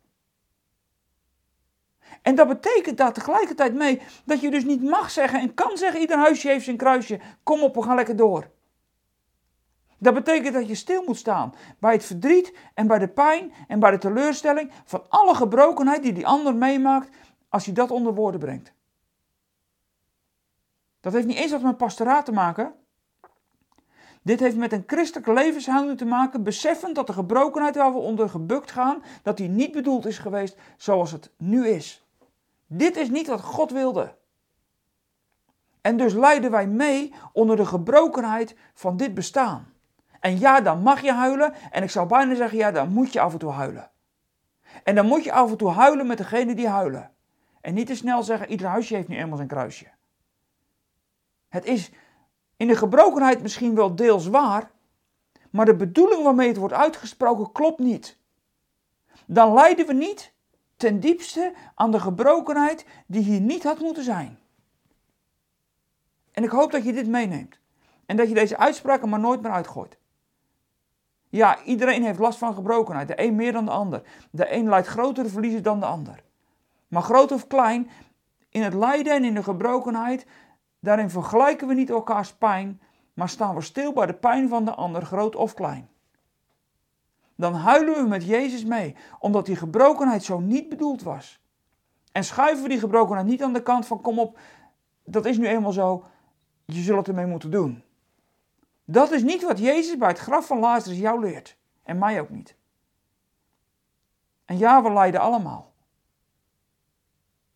En 2.23 2.35
dat 2.35 2.49
betekent 2.49 2.97
daar 2.97 3.13
tegelijkertijd 3.13 3.75
mee 3.75 4.01
dat 4.25 4.41
je 4.41 4.51
dus 4.51 4.65
niet 4.65 4.83
mag 4.83 5.11
zeggen 5.11 5.41
en 5.41 5.55
kan 5.55 5.77
zeggen, 5.77 6.01
ieder 6.01 6.17
huisje 6.17 6.49
heeft 6.49 6.65
zijn 6.65 6.77
kruisje, 6.77 7.21
kom 7.43 7.63
op, 7.63 7.75
we 7.75 7.83
gaan 7.83 7.97
lekker 7.97 8.17
door. 8.17 8.51
Dat 10.03 10.15
betekent 10.15 10.55
dat 10.55 10.69
je 10.69 10.75
stil 10.75 11.03
moet 11.07 11.17
staan 11.17 11.55
bij 11.79 11.93
het 11.93 12.05
verdriet 12.05 12.55
en 12.75 12.87
bij 12.87 12.99
de 12.99 13.09
pijn 13.09 13.53
en 13.69 13.81
bij 13.81 13.91
de 13.91 13.99
teleurstelling 13.99 14.71
van 14.85 15.05
alle 15.09 15.35
gebrokenheid 15.35 16.03
die 16.03 16.13
die 16.13 16.27
ander 16.27 16.55
meemaakt 16.55 17.17
als 17.49 17.65
je 17.65 17.73
dat 17.73 17.91
onder 17.91 18.15
woorden 18.15 18.41
brengt. 18.41 18.73
Dat 21.01 21.13
heeft 21.13 21.27
niet 21.27 21.37
eens 21.37 21.51
wat 21.51 21.63
met 21.63 21.77
pastoraat 21.77 22.25
te 22.25 22.33
maken. 22.33 22.75
Dit 24.23 24.41
heeft 24.41 24.57
met 24.57 24.73
een 24.73 24.85
christelijke 24.87 25.33
levenshouding 25.33 25.99
te 25.99 26.05
maken, 26.05 26.43
beseffend 26.43 26.95
dat 26.95 27.07
de 27.07 27.13
gebrokenheid 27.13 27.77
waar 27.77 27.93
we 27.93 27.99
onder 27.99 28.29
gebukt 28.29 28.71
gaan, 28.71 29.03
dat 29.23 29.37
die 29.37 29.49
niet 29.49 29.73
bedoeld 29.73 30.07
is 30.07 30.19
geweest 30.19 30.57
zoals 30.77 31.13
het 31.13 31.31
nu 31.37 31.69
is. 31.69 32.07
Dit 32.67 32.97
is 32.97 33.11
niet 33.11 33.27
wat 33.27 33.41
God 33.41 33.71
wilde. 33.71 34.15
En 35.81 35.97
dus 35.97 36.13
lijden 36.13 36.51
wij 36.51 36.67
mee 36.67 37.15
onder 37.33 37.57
de 37.57 37.67
gebrokenheid 37.67 38.57
van 38.75 38.97
dit 38.97 39.15
bestaan. 39.15 39.72
En 40.23 40.39
ja, 40.39 40.61
dan 40.61 40.83
mag 40.83 41.01
je 41.01 41.13
huilen. 41.13 41.55
En 41.71 41.83
ik 41.83 41.91
zou 41.91 42.07
bijna 42.07 42.35
zeggen, 42.35 42.59
ja, 42.59 42.71
dan 42.71 42.93
moet 42.93 43.13
je 43.13 43.21
af 43.21 43.33
en 43.33 43.39
toe 43.39 43.51
huilen. 43.51 43.91
En 44.85 44.95
dan 44.95 45.07
moet 45.07 45.25
je 45.25 45.33
af 45.33 45.51
en 45.51 45.57
toe 45.57 45.71
huilen 45.71 46.07
met 46.07 46.19
degene 46.19 46.55
die 46.55 46.69
huilen. 46.69 47.11
En 47.61 47.75
niet 47.75 47.87
te 47.87 47.95
snel 47.95 48.23
zeggen, 48.23 48.51
ieder 48.51 48.67
huisje 48.67 48.95
heeft 48.95 49.09
nu 49.09 49.17
eenmaal 49.17 49.37
zijn 49.37 49.49
kruisje. 49.49 49.87
Het 51.49 51.65
is 51.65 51.91
in 52.57 52.67
de 52.67 52.77
gebrokenheid 52.77 53.43
misschien 53.43 53.75
wel 53.75 53.95
deels 53.95 54.27
waar, 54.27 54.71
maar 55.51 55.67
de 55.67 55.77
bedoeling 55.77 56.23
waarmee 56.23 56.49
het 56.49 56.57
wordt 56.57 56.75
uitgesproken 56.75 57.53
klopt 57.53 57.79
niet. 57.79 58.19
Dan 59.27 59.53
lijden 59.53 59.87
we 59.87 59.93
niet 59.93 60.33
ten 60.77 61.01
diepste 61.01 61.55
aan 61.75 61.91
de 61.91 62.01
gebrokenheid 62.01 62.87
die 63.07 63.23
hier 63.23 63.41
niet 63.41 63.63
had 63.63 63.79
moeten 63.79 64.05
zijn. 64.05 64.39
En 66.33 66.45
ik 66.45 66.51
hoop 66.51 66.71
dat 66.71 66.85
je 66.85 66.93
dit 66.93 67.09
meeneemt. 67.09 67.59
En 68.07 68.17
dat 68.17 68.29
je 68.29 68.35
deze 68.35 68.57
uitspraken 68.57 69.09
maar 69.09 69.21
nooit 69.21 69.43
meer 69.43 69.53
uitgooit. 69.53 70.01
Ja, 71.33 71.63
iedereen 71.65 72.03
heeft 72.05 72.19
last 72.19 72.39
van 72.39 72.55
gebrokenheid. 72.55 73.09
De 73.09 73.23
een 73.23 73.35
meer 73.35 73.53
dan 73.53 73.65
de 73.65 73.71
ander. 73.71 74.03
De 74.31 74.53
een 74.55 74.69
lijdt 74.69 74.87
grotere 74.87 75.29
verliezen 75.29 75.63
dan 75.63 75.81
de 75.81 75.87
ander. 75.87 76.23
Maar 76.89 77.03
groot 77.03 77.33
of 77.33 77.47
klein, 77.47 77.91
in 78.49 78.63
het 78.63 78.75
lijden 78.75 79.15
en 79.15 79.25
in 79.25 79.35
de 79.35 79.43
gebrokenheid, 79.43 80.27
daarin 80.81 81.11
vergelijken 81.11 81.69
we 81.69 81.75
niet 81.75 81.91
elkaars 81.91 82.33
pijn, 82.33 82.81
maar 83.15 83.29
staan 83.29 83.55
we 83.55 83.61
stil 83.61 83.93
bij 83.93 84.07
de 84.07 84.15
pijn 84.15 84.49
van 84.49 84.65
de 84.65 84.75
ander, 84.75 85.03
groot 85.03 85.37
of 85.37 85.55
klein. 85.55 85.89
Dan 87.37 87.55
huilen 87.55 87.95
we 87.95 88.09
met 88.09 88.25
Jezus 88.25 88.65
mee, 88.65 88.97
omdat 89.19 89.47
die 89.47 89.57
gebrokenheid 89.57 90.25
zo 90.25 90.41
niet 90.41 90.69
bedoeld 90.69 91.03
was. 91.03 91.41
En 92.13 92.25
schuiven 92.25 92.63
we 92.63 92.69
die 92.69 92.79
gebrokenheid 92.79 93.27
niet 93.27 93.43
aan 93.43 93.53
de 93.53 93.63
kant 93.63 93.87
van 93.87 94.01
kom 94.01 94.19
op, 94.19 94.39
dat 95.05 95.27
is 95.27 95.39
nu 95.39 95.47
eenmaal 95.47 95.73
zo, 95.73 96.05
je 96.65 96.81
zult 96.81 96.99
het 96.99 97.09
ermee 97.09 97.27
moeten 97.27 97.51
doen. 97.51 97.83
Dat 98.85 99.11
is 99.11 99.23
niet 99.23 99.43
wat 99.43 99.59
Jezus 99.59 99.97
bij 99.97 100.09
het 100.09 100.19
graf 100.19 100.47
van 100.47 100.59
Lazarus 100.59 100.99
jou 100.99 101.21
leert. 101.21 101.57
En 101.83 101.99
mij 101.99 102.21
ook 102.21 102.31
niet. 102.31 102.57
En 104.45 104.59
ja, 104.59 104.83
we 104.83 104.93
lijden 104.93 105.21
allemaal. 105.21 105.75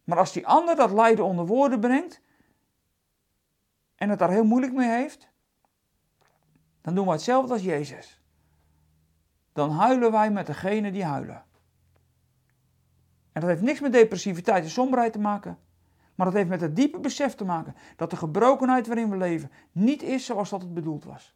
Maar 0.05 0.19
als 0.19 0.33
die 0.33 0.47
ander 0.47 0.77
dat 0.77 0.91
lijden 0.91 1.25
onder 1.25 1.47
woorden 1.47 1.81
brengt 1.81 2.21
en 3.95 4.09
het 4.09 4.19
daar 4.19 4.31
heel 4.31 4.45
moeilijk 4.45 4.73
mee 4.73 4.89
heeft, 4.89 5.29
dan 6.81 6.95
doen 6.95 7.07
we 7.07 7.13
hetzelfde 7.13 7.53
als 7.53 7.63
Jezus. 7.63 8.21
Dan 9.53 9.71
huilen 9.71 10.13
wij 10.13 10.31
met 10.31 10.47
degene 10.47 10.93
die 10.93 11.05
huilen. 11.05 11.45
En 13.33 13.41
dat 13.41 13.51
heeft 13.51 13.63
niks 13.63 13.81
met 13.81 13.93
depressiviteit 13.93 14.65
en 14.65 14.71
somberheid 14.71 15.13
te 15.13 15.19
maken. 15.19 15.59
Maar 16.17 16.27
dat 16.27 16.35
heeft 16.35 16.49
met 16.49 16.61
het 16.61 16.77
diepe 16.77 17.01
besef 17.01 17.35
te 17.35 17.45
maken 17.45 17.75
dat 17.97 18.11
de 18.11 18.17
gebrokenheid 18.17 18.87
waarin 18.87 19.11
we 19.11 19.17
leven 19.17 19.51
niet 19.73 20.03
is 20.03 20.25
zoals 20.25 20.51
dat 20.51 20.63
het 20.63 20.75
bedoeld 20.75 21.05
was. 21.05 21.35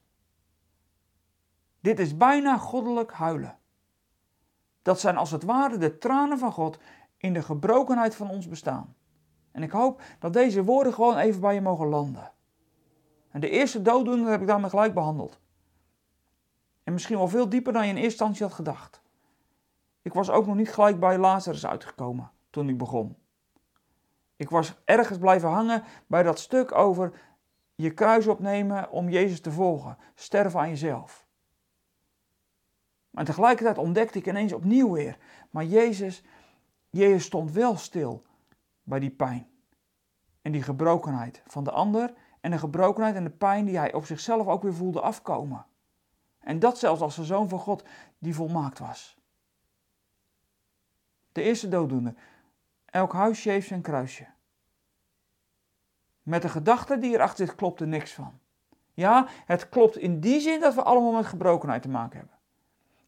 Dit 1.80 1.98
is 1.98 2.16
bijna 2.16 2.58
goddelijk 2.58 3.12
huilen. 3.12 3.58
Dat 4.82 5.00
zijn 5.00 5.16
als 5.16 5.30
het 5.30 5.42
ware 5.42 5.78
de 5.78 5.98
tranen 5.98 6.38
van 6.38 6.52
God 6.52 6.78
in 7.16 7.32
de 7.32 7.42
gebrokenheid 7.42 8.14
van 8.14 8.30
ons 8.30 8.48
bestaan. 8.48 8.94
En 9.52 9.62
ik 9.62 9.70
hoop 9.70 10.02
dat 10.18 10.32
deze 10.32 10.64
woorden 10.64 10.94
gewoon 10.94 11.16
even 11.16 11.40
bij 11.40 11.54
je 11.54 11.60
mogen 11.60 11.86
landen. 11.86 12.32
En 13.30 13.40
de 13.40 13.50
eerste 13.50 13.82
dooddoener 13.82 14.30
heb 14.30 14.40
ik 14.40 14.46
daarmee 14.46 14.70
gelijk 14.70 14.94
behandeld. 14.94 15.40
En 16.84 16.92
misschien 16.92 17.16
wel 17.16 17.28
veel 17.28 17.48
dieper 17.48 17.72
dan 17.72 17.82
je 17.82 17.88
in 17.88 17.94
eerste 17.94 18.10
instantie 18.10 18.42
had 18.42 18.54
gedacht. 18.54 19.02
Ik 20.02 20.12
was 20.12 20.30
ook 20.30 20.46
nog 20.46 20.56
niet 20.56 20.72
gelijk 20.72 21.00
bij 21.00 21.18
Lazarus 21.18 21.66
uitgekomen 21.66 22.30
toen 22.50 22.68
ik 22.68 22.78
begon. 22.78 23.16
Ik 24.40 24.50
was 24.50 24.74
ergens 24.84 25.18
blijven 25.18 25.48
hangen 25.48 25.82
bij 26.06 26.22
dat 26.22 26.38
stuk 26.38 26.74
over 26.74 27.20
je 27.74 27.90
kruis 27.90 28.26
opnemen 28.26 28.90
om 28.90 29.08
Jezus 29.08 29.40
te 29.40 29.52
volgen. 29.52 29.98
Sterven 30.14 30.60
aan 30.60 30.68
jezelf. 30.68 31.26
Maar 33.10 33.24
tegelijkertijd 33.24 33.78
ontdekte 33.78 34.18
ik 34.18 34.26
ineens 34.26 34.52
opnieuw 34.52 34.92
weer. 34.92 35.18
Maar 35.50 35.64
Jezus, 35.64 36.22
Jezus 36.90 37.24
stond 37.24 37.52
wel 37.52 37.76
stil 37.76 38.22
bij 38.82 38.98
die 38.98 39.10
pijn. 39.10 39.48
En 40.42 40.52
die 40.52 40.62
gebrokenheid 40.62 41.42
van 41.46 41.64
de 41.64 41.70
ander. 41.70 42.14
En 42.40 42.50
de 42.50 42.58
gebrokenheid 42.58 43.14
en 43.14 43.24
de 43.24 43.30
pijn 43.30 43.64
die 43.64 43.78
hij 43.78 43.92
op 43.92 44.04
zichzelf 44.04 44.46
ook 44.46 44.62
weer 44.62 44.74
voelde 44.74 45.00
afkomen. 45.00 45.66
En 46.38 46.58
dat 46.58 46.78
zelfs 46.78 47.00
als 47.00 47.16
de 47.16 47.24
zoon 47.24 47.48
van 47.48 47.58
God 47.58 47.84
die 48.18 48.34
volmaakt 48.34 48.78
was. 48.78 49.18
De 51.32 51.42
eerste 51.42 51.68
dooddoener. 51.68 52.14
Elk 52.90 53.12
huisje 53.12 53.50
heeft 53.50 53.68
zijn 53.68 53.80
kruisje. 53.80 54.26
Met 56.22 56.42
de 56.42 56.48
gedachte 56.48 56.98
die 56.98 57.14
erachter 57.14 57.46
zit, 57.46 57.56
klopt 57.56 57.80
er 57.80 57.86
niks 57.86 58.12
van. 58.12 58.38
Ja, 58.94 59.26
het 59.46 59.68
klopt 59.68 59.96
in 59.96 60.20
die 60.20 60.40
zin 60.40 60.60
dat 60.60 60.74
we 60.74 60.82
allemaal 60.82 61.12
met 61.12 61.26
gebrokenheid 61.26 61.82
te 61.82 61.88
maken 61.88 62.18
hebben. 62.18 62.36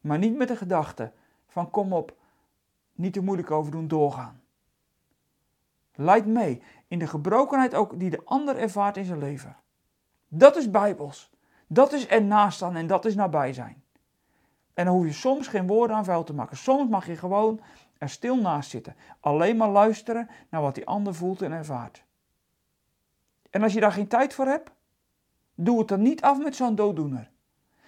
Maar 0.01 0.17
niet 0.17 0.35
met 0.35 0.47
de 0.47 0.55
gedachte 0.55 1.11
van 1.47 1.69
kom 1.69 1.93
op, 1.93 2.15
niet 2.93 3.13
te 3.13 3.21
moeilijk 3.21 3.51
over 3.51 3.71
doen, 3.71 3.87
doorgaan. 3.87 4.41
Leid 5.95 6.25
mee 6.25 6.61
in 6.87 6.99
de 6.99 7.07
gebrokenheid 7.07 7.75
ook 7.75 7.99
die 7.99 8.09
de 8.09 8.21
ander 8.25 8.57
ervaart 8.57 8.97
in 8.97 9.05
zijn 9.05 9.19
leven. 9.19 9.55
Dat 10.27 10.55
is 10.55 10.69
bijbels. 10.69 11.31
Dat 11.67 11.93
is 11.93 12.07
ernaast 12.07 12.55
staan 12.55 12.75
en 12.75 12.87
dat 12.87 13.05
is 13.05 13.15
nabij 13.15 13.53
zijn. 13.53 13.83
En 14.73 14.85
dan 14.85 14.95
hoef 14.95 15.05
je 15.05 15.11
soms 15.11 15.47
geen 15.47 15.67
woorden 15.67 15.95
aan 15.95 16.05
vuil 16.05 16.23
te 16.23 16.33
maken. 16.33 16.57
Soms 16.57 16.89
mag 16.89 17.05
je 17.05 17.15
gewoon 17.15 17.61
er 18.03 18.09
stil 18.09 18.37
naast 18.37 18.69
zitten. 18.69 18.95
Alleen 19.19 19.57
maar 19.57 19.69
luisteren 19.69 20.29
naar 20.49 20.61
wat 20.61 20.75
die 20.75 20.87
ander 20.87 21.15
voelt 21.15 21.41
en 21.41 21.51
ervaart. 21.51 22.03
En 23.49 23.63
als 23.63 23.73
je 23.73 23.79
daar 23.79 23.91
geen 23.91 24.07
tijd 24.07 24.33
voor 24.33 24.45
hebt, 24.45 24.71
doe 25.55 25.79
het 25.79 25.87
dan 25.87 26.01
niet 26.01 26.21
af 26.21 26.43
met 26.43 26.55
zo'n 26.55 26.75
dooddoener. 26.75 27.31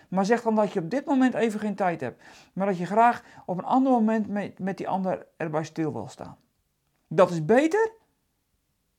Maar 0.08 0.26
zeg 0.26 0.42
dan 0.42 0.56
dat 0.56 0.72
je 0.72 0.80
op 0.80 0.90
dit 0.90 1.06
moment 1.06 1.34
even 1.34 1.60
geen 1.60 1.76
tijd 1.76 2.02
hebt. 2.02 2.24
Maar 2.54 2.68
dat 2.68 2.78
je 2.78 2.86
graag 2.86 3.24
op 3.46 3.58
een 3.58 3.64
ander 3.64 3.92
moment 3.92 4.28
met, 4.28 4.60
met 4.60 4.78
die 4.78 4.88
ander 4.88 5.28
erbij 5.38 5.64
stil 5.64 5.94
wil 5.94 6.08
staan. 6.08 6.38
Dat 7.08 7.32
is 7.32 7.46
beter 7.46 7.92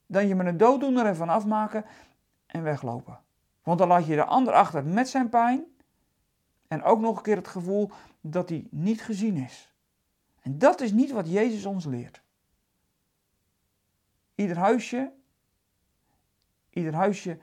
dan 0.06 0.28
je 0.28 0.34
met 0.34 0.46
een 0.46 0.56
dooddoener 0.56 1.06
ervan 1.06 1.28
afmaken 1.28 1.84
en 2.46 2.62
weglopen. 2.62 3.20
Want 3.62 3.78
dan 3.78 3.88
laat 3.88 4.06
je 4.06 4.14
de 4.14 4.24
ander 4.24 4.52
achter 4.52 4.84
met 4.84 5.08
zijn 5.08 5.28
pijn. 5.28 5.64
En 6.68 6.82
ook 6.82 7.00
nog 7.00 7.16
een 7.16 7.22
keer 7.22 7.36
het 7.36 7.48
gevoel 7.48 7.90
dat 8.20 8.48
hij 8.48 8.66
niet 8.70 9.02
gezien 9.02 9.36
is. 9.36 9.75
En 10.46 10.58
dat 10.58 10.80
is 10.80 10.92
niet 10.92 11.10
wat 11.10 11.30
Jezus 11.30 11.64
ons 11.64 11.84
leert. 11.84 12.22
Ieder 14.34 14.56
huisje, 14.56 15.12
ieder 16.70 16.94
huisje 16.94 17.38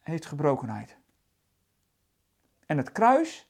heeft 0.00 0.26
gebrokenheid. 0.26 0.96
En 2.66 2.76
het 2.76 2.92
kruis, 2.92 3.48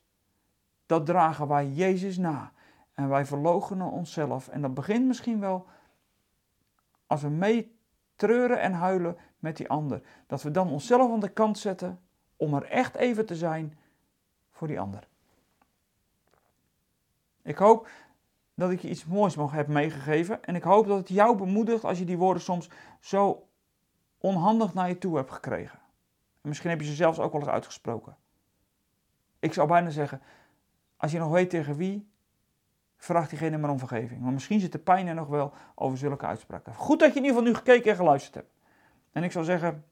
dat 0.86 1.06
dragen 1.06 1.48
wij 1.48 1.68
Jezus 1.68 2.16
na. 2.16 2.52
En 2.92 3.08
wij 3.08 3.26
verloochenen 3.26 3.90
onszelf. 3.90 4.48
En 4.48 4.60
dat 4.60 4.74
begint 4.74 5.06
misschien 5.06 5.40
wel 5.40 5.66
als 7.06 7.22
we 7.22 7.28
mee 7.28 7.78
treuren 8.14 8.60
en 8.60 8.72
huilen 8.72 9.16
met 9.38 9.56
die 9.56 9.68
ander. 9.68 10.02
Dat 10.26 10.42
we 10.42 10.50
dan 10.50 10.70
onszelf 10.70 11.12
aan 11.12 11.20
de 11.20 11.32
kant 11.32 11.58
zetten 11.58 12.00
om 12.36 12.54
er 12.54 12.64
echt 12.64 12.94
even 12.94 13.26
te 13.26 13.36
zijn 13.36 13.78
voor 14.50 14.66
die 14.66 14.80
ander. 14.80 15.08
Ik 17.42 17.56
hoop 17.56 17.88
dat 18.56 18.70
ik 18.70 18.80
je 18.80 18.88
iets 18.88 19.04
moois 19.04 19.36
mag 19.36 19.52
heb 19.52 19.68
meegegeven. 19.68 20.44
En 20.44 20.54
ik 20.54 20.62
hoop 20.62 20.86
dat 20.86 20.98
het 20.98 21.08
jou 21.08 21.36
bemoedigt 21.36 21.84
als 21.84 21.98
je 21.98 22.04
die 22.04 22.18
woorden 22.18 22.42
soms 22.42 22.70
zo 23.00 23.48
onhandig 24.18 24.74
naar 24.74 24.88
je 24.88 24.98
toe 24.98 25.16
hebt 25.16 25.30
gekregen. 25.30 25.78
En 26.42 26.48
misschien 26.48 26.70
heb 26.70 26.80
je 26.80 26.86
ze 26.86 26.94
zelfs 26.94 27.18
ook 27.18 27.32
wel 27.32 27.40
eens 27.40 27.50
uitgesproken. 27.50 28.16
Ik 29.38 29.52
zou 29.52 29.68
bijna 29.68 29.90
zeggen, 29.90 30.22
als 30.96 31.12
je 31.12 31.18
nog 31.18 31.30
weet 31.30 31.50
tegen 31.50 31.76
wie, 31.76 32.10
vraag 32.96 33.28
diegene 33.28 33.58
maar 33.58 33.70
om 33.70 33.78
vergeving. 33.78 34.20
Maar 34.20 34.32
misschien 34.32 34.60
zit 34.60 34.72
de 34.72 34.78
pijn 34.78 35.06
er 35.06 35.14
nog 35.14 35.28
wel 35.28 35.52
over 35.74 35.98
zulke 35.98 36.26
uitspraken. 36.26 36.74
Goed 36.74 36.98
dat 36.98 37.12
je 37.12 37.18
in 37.18 37.24
ieder 37.24 37.38
geval 37.38 37.52
nu 37.52 37.56
gekeken 37.58 37.90
en 37.90 37.96
geluisterd 37.96 38.34
hebt. 38.34 38.52
En 39.12 39.22
ik 39.22 39.32
zou 39.32 39.44
zeggen, 39.44 39.84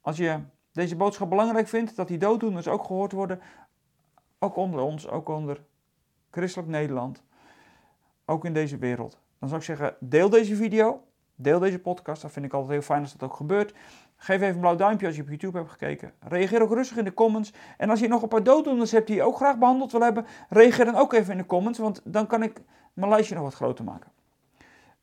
als 0.00 0.16
je 0.16 0.40
deze 0.72 0.96
boodschap 0.96 1.28
belangrijk 1.28 1.68
vindt, 1.68 1.96
dat 1.96 2.08
die 2.08 2.18
dooddoeners 2.18 2.68
ook 2.68 2.84
gehoord 2.84 3.12
worden, 3.12 3.40
ook 4.38 4.56
onder 4.56 4.80
ons, 4.80 5.08
ook 5.08 5.28
onder 5.28 5.64
christelijk 6.30 6.68
Nederland, 6.68 7.22
ook 8.24 8.44
in 8.44 8.52
deze 8.52 8.78
wereld. 8.78 9.20
Dan 9.38 9.48
zou 9.48 9.60
ik 9.60 9.66
zeggen, 9.66 9.96
deel 10.00 10.30
deze 10.30 10.56
video, 10.56 11.04
deel 11.34 11.58
deze 11.58 11.78
podcast. 11.78 12.22
Dat 12.22 12.32
vind 12.32 12.44
ik 12.44 12.52
altijd 12.52 12.72
heel 12.72 12.82
fijn 12.82 13.02
als 13.02 13.12
dat 13.12 13.30
ook 13.30 13.36
gebeurt. 13.36 13.74
Geef 14.16 14.36
even 14.36 14.54
een 14.54 14.60
blauw 14.60 14.76
duimpje 14.76 15.06
als 15.06 15.16
je 15.16 15.22
op 15.22 15.28
YouTube 15.28 15.58
hebt 15.58 15.70
gekeken. 15.70 16.12
Reageer 16.20 16.62
ook 16.62 16.72
rustig 16.72 16.96
in 16.96 17.04
de 17.04 17.14
comments. 17.14 17.52
En 17.76 17.90
als 17.90 18.00
je 18.00 18.08
nog 18.08 18.22
een 18.22 18.28
paar 18.28 18.42
dooddoeners 18.42 18.92
hebt 18.92 19.06
die 19.06 19.16
je 19.16 19.22
ook 19.22 19.36
graag 19.36 19.58
behandeld 19.58 19.92
wil 19.92 20.00
hebben, 20.00 20.26
reageer 20.48 20.84
dan 20.84 20.94
ook 20.94 21.12
even 21.12 21.32
in 21.32 21.38
de 21.38 21.46
comments, 21.46 21.78
want 21.78 22.00
dan 22.04 22.26
kan 22.26 22.42
ik 22.42 22.62
mijn 22.92 23.10
lijstje 23.10 23.34
nog 23.34 23.44
wat 23.44 23.54
groter 23.54 23.84
maken. 23.84 24.10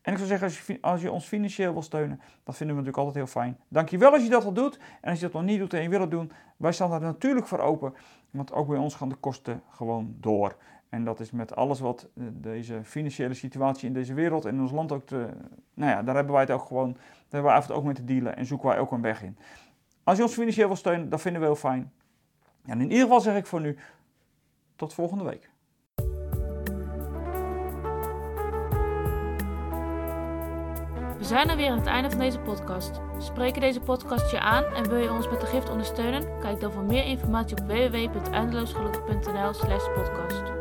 En 0.02 0.12
ik 0.12 0.18
zou 0.18 0.28
zeggen, 0.28 0.46
als 0.46 0.66
je, 0.66 0.78
als 0.80 1.00
je 1.00 1.10
ons 1.10 1.26
financieel 1.26 1.72
wil 1.72 1.82
steunen, 1.82 2.20
dat 2.44 2.56
vinden 2.56 2.76
we 2.76 2.82
natuurlijk 2.82 2.96
altijd 2.96 3.16
heel 3.16 3.42
fijn. 3.42 3.58
Dankjewel 3.68 4.12
als 4.12 4.22
je 4.22 4.28
dat 4.28 4.44
al 4.44 4.52
doet. 4.52 4.78
En 5.00 5.10
als 5.10 5.20
je 5.20 5.24
dat 5.24 5.34
nog 5.34 5.42
niet 5.42 5.58
doet 5.58 5.74
en 5.74 5.82
je 5.82 5.88
wil 5.88 6.00
het 6.00 6.10
doen, 6.10 6.32
wij 6.56 6.72
staan 6.72 6.90
daar 6.90 7.00
natuurlijk 7.00 7.46
voor 7.46 7.58
open. 7.58 7.94
Want 8.30 8.52
ook 8.52 8.68
bij 8.68 8.78
ons 8.78 8.94
gaan 8.94 9.08
de 9.08 9.14
kosten 9.14 9.62
gewoon 9.70 10.14
door. 10.20 10.56
En 10.88 11.04
dat 11.04 11.20
is 11.20 11.30
met 11.30 11.56
alles 11.56 11.80
wat 11.80 12.08
eh, 12.16 12.24
deze 12.32 12.80
financiële 12.84 13.34
situatie 13.34 13.86
in 13.86 13.94
deze 13.94 14.14
wereld 14.14 14.44
en 14.44 14.54
in 14.54 14.60
ons 14.60 14.72
land 14.72 14.92
ook 14.92 15.06
te. 15.06 15.28
Nou 15.74 15.90
ja, 15.90 16.02
daar 16.02 16.14
hebben 16.14 16.32
wij 16.32 16.42
het 16.42 16.50
ook 16.50 16.64
gewoon. 16.64 16.92
Daar 16.92 17.42
hebben 17.42 17.54
en 17.54 17.62
toe 17.62 17.74
ook 17.74 17.84
mee 17.84 17.94
te 17.94 18.04
dealen 18.04 18.36
en 18.36 18.46
zoeken 18.46 18.68
wij 18.68 18.78
ook 18.78 18.92
een 18.92 19.02
weg 19.02 19.22
in. 19.22 19.38
Als 20.04 20.16
je 20.16 20.22
ons 20.22 20.32
financieel 20.32 20.66
wil 20.66 20.76
steunen, 20.76 21.08
dat 21.08 21.20
vinden 21.20 21.40
we 21.40 21.46
heel 21.46 21.56
fijn. 21.56 21.92
En 22.64 22.80
in 22.80 22.90
ieder 22.90 23.02
geval 23.02 23.20
zeg 23.20 23.36
ik 23.36 23.46
voor 23.46 23.60
nu. 23.60 23.78
Tot 24.76 24.94
volgende 24.94 25.24
week. 25.24 25.49
We 31.20 31.26
zijn 31.26 31.48
er 31.48 31.56
weer 31.56 31.70
aan 31.70 31.78
het 31.78 31.86
einde 31.86 32.10
van 32.10 32.18
deze 32.18 32.38
podcast. 32.38 33.00
Spreken 33.18 33.60
deze 33.60 33.80
podcast 33.80 34.30
je 34.30 34.40
aan 34.40 34.64
en 34.64 34.88
wil 34.88 34.98
je 34.98 35.12
ons 35.12 35.28
met 35.28 35.40
de 35.40 35.46
gift 35.46 35.70
ondersteunen? 35.70 36.40
Kijk 36.40 36.60
dan 36.60 36.72
voor 36.72 36.82
meer 36.82 37.04
informatie 37.04 37.56
op 37.56 37.66
www.eindeloosgelukkig.nl/podcast. 37.66 40.59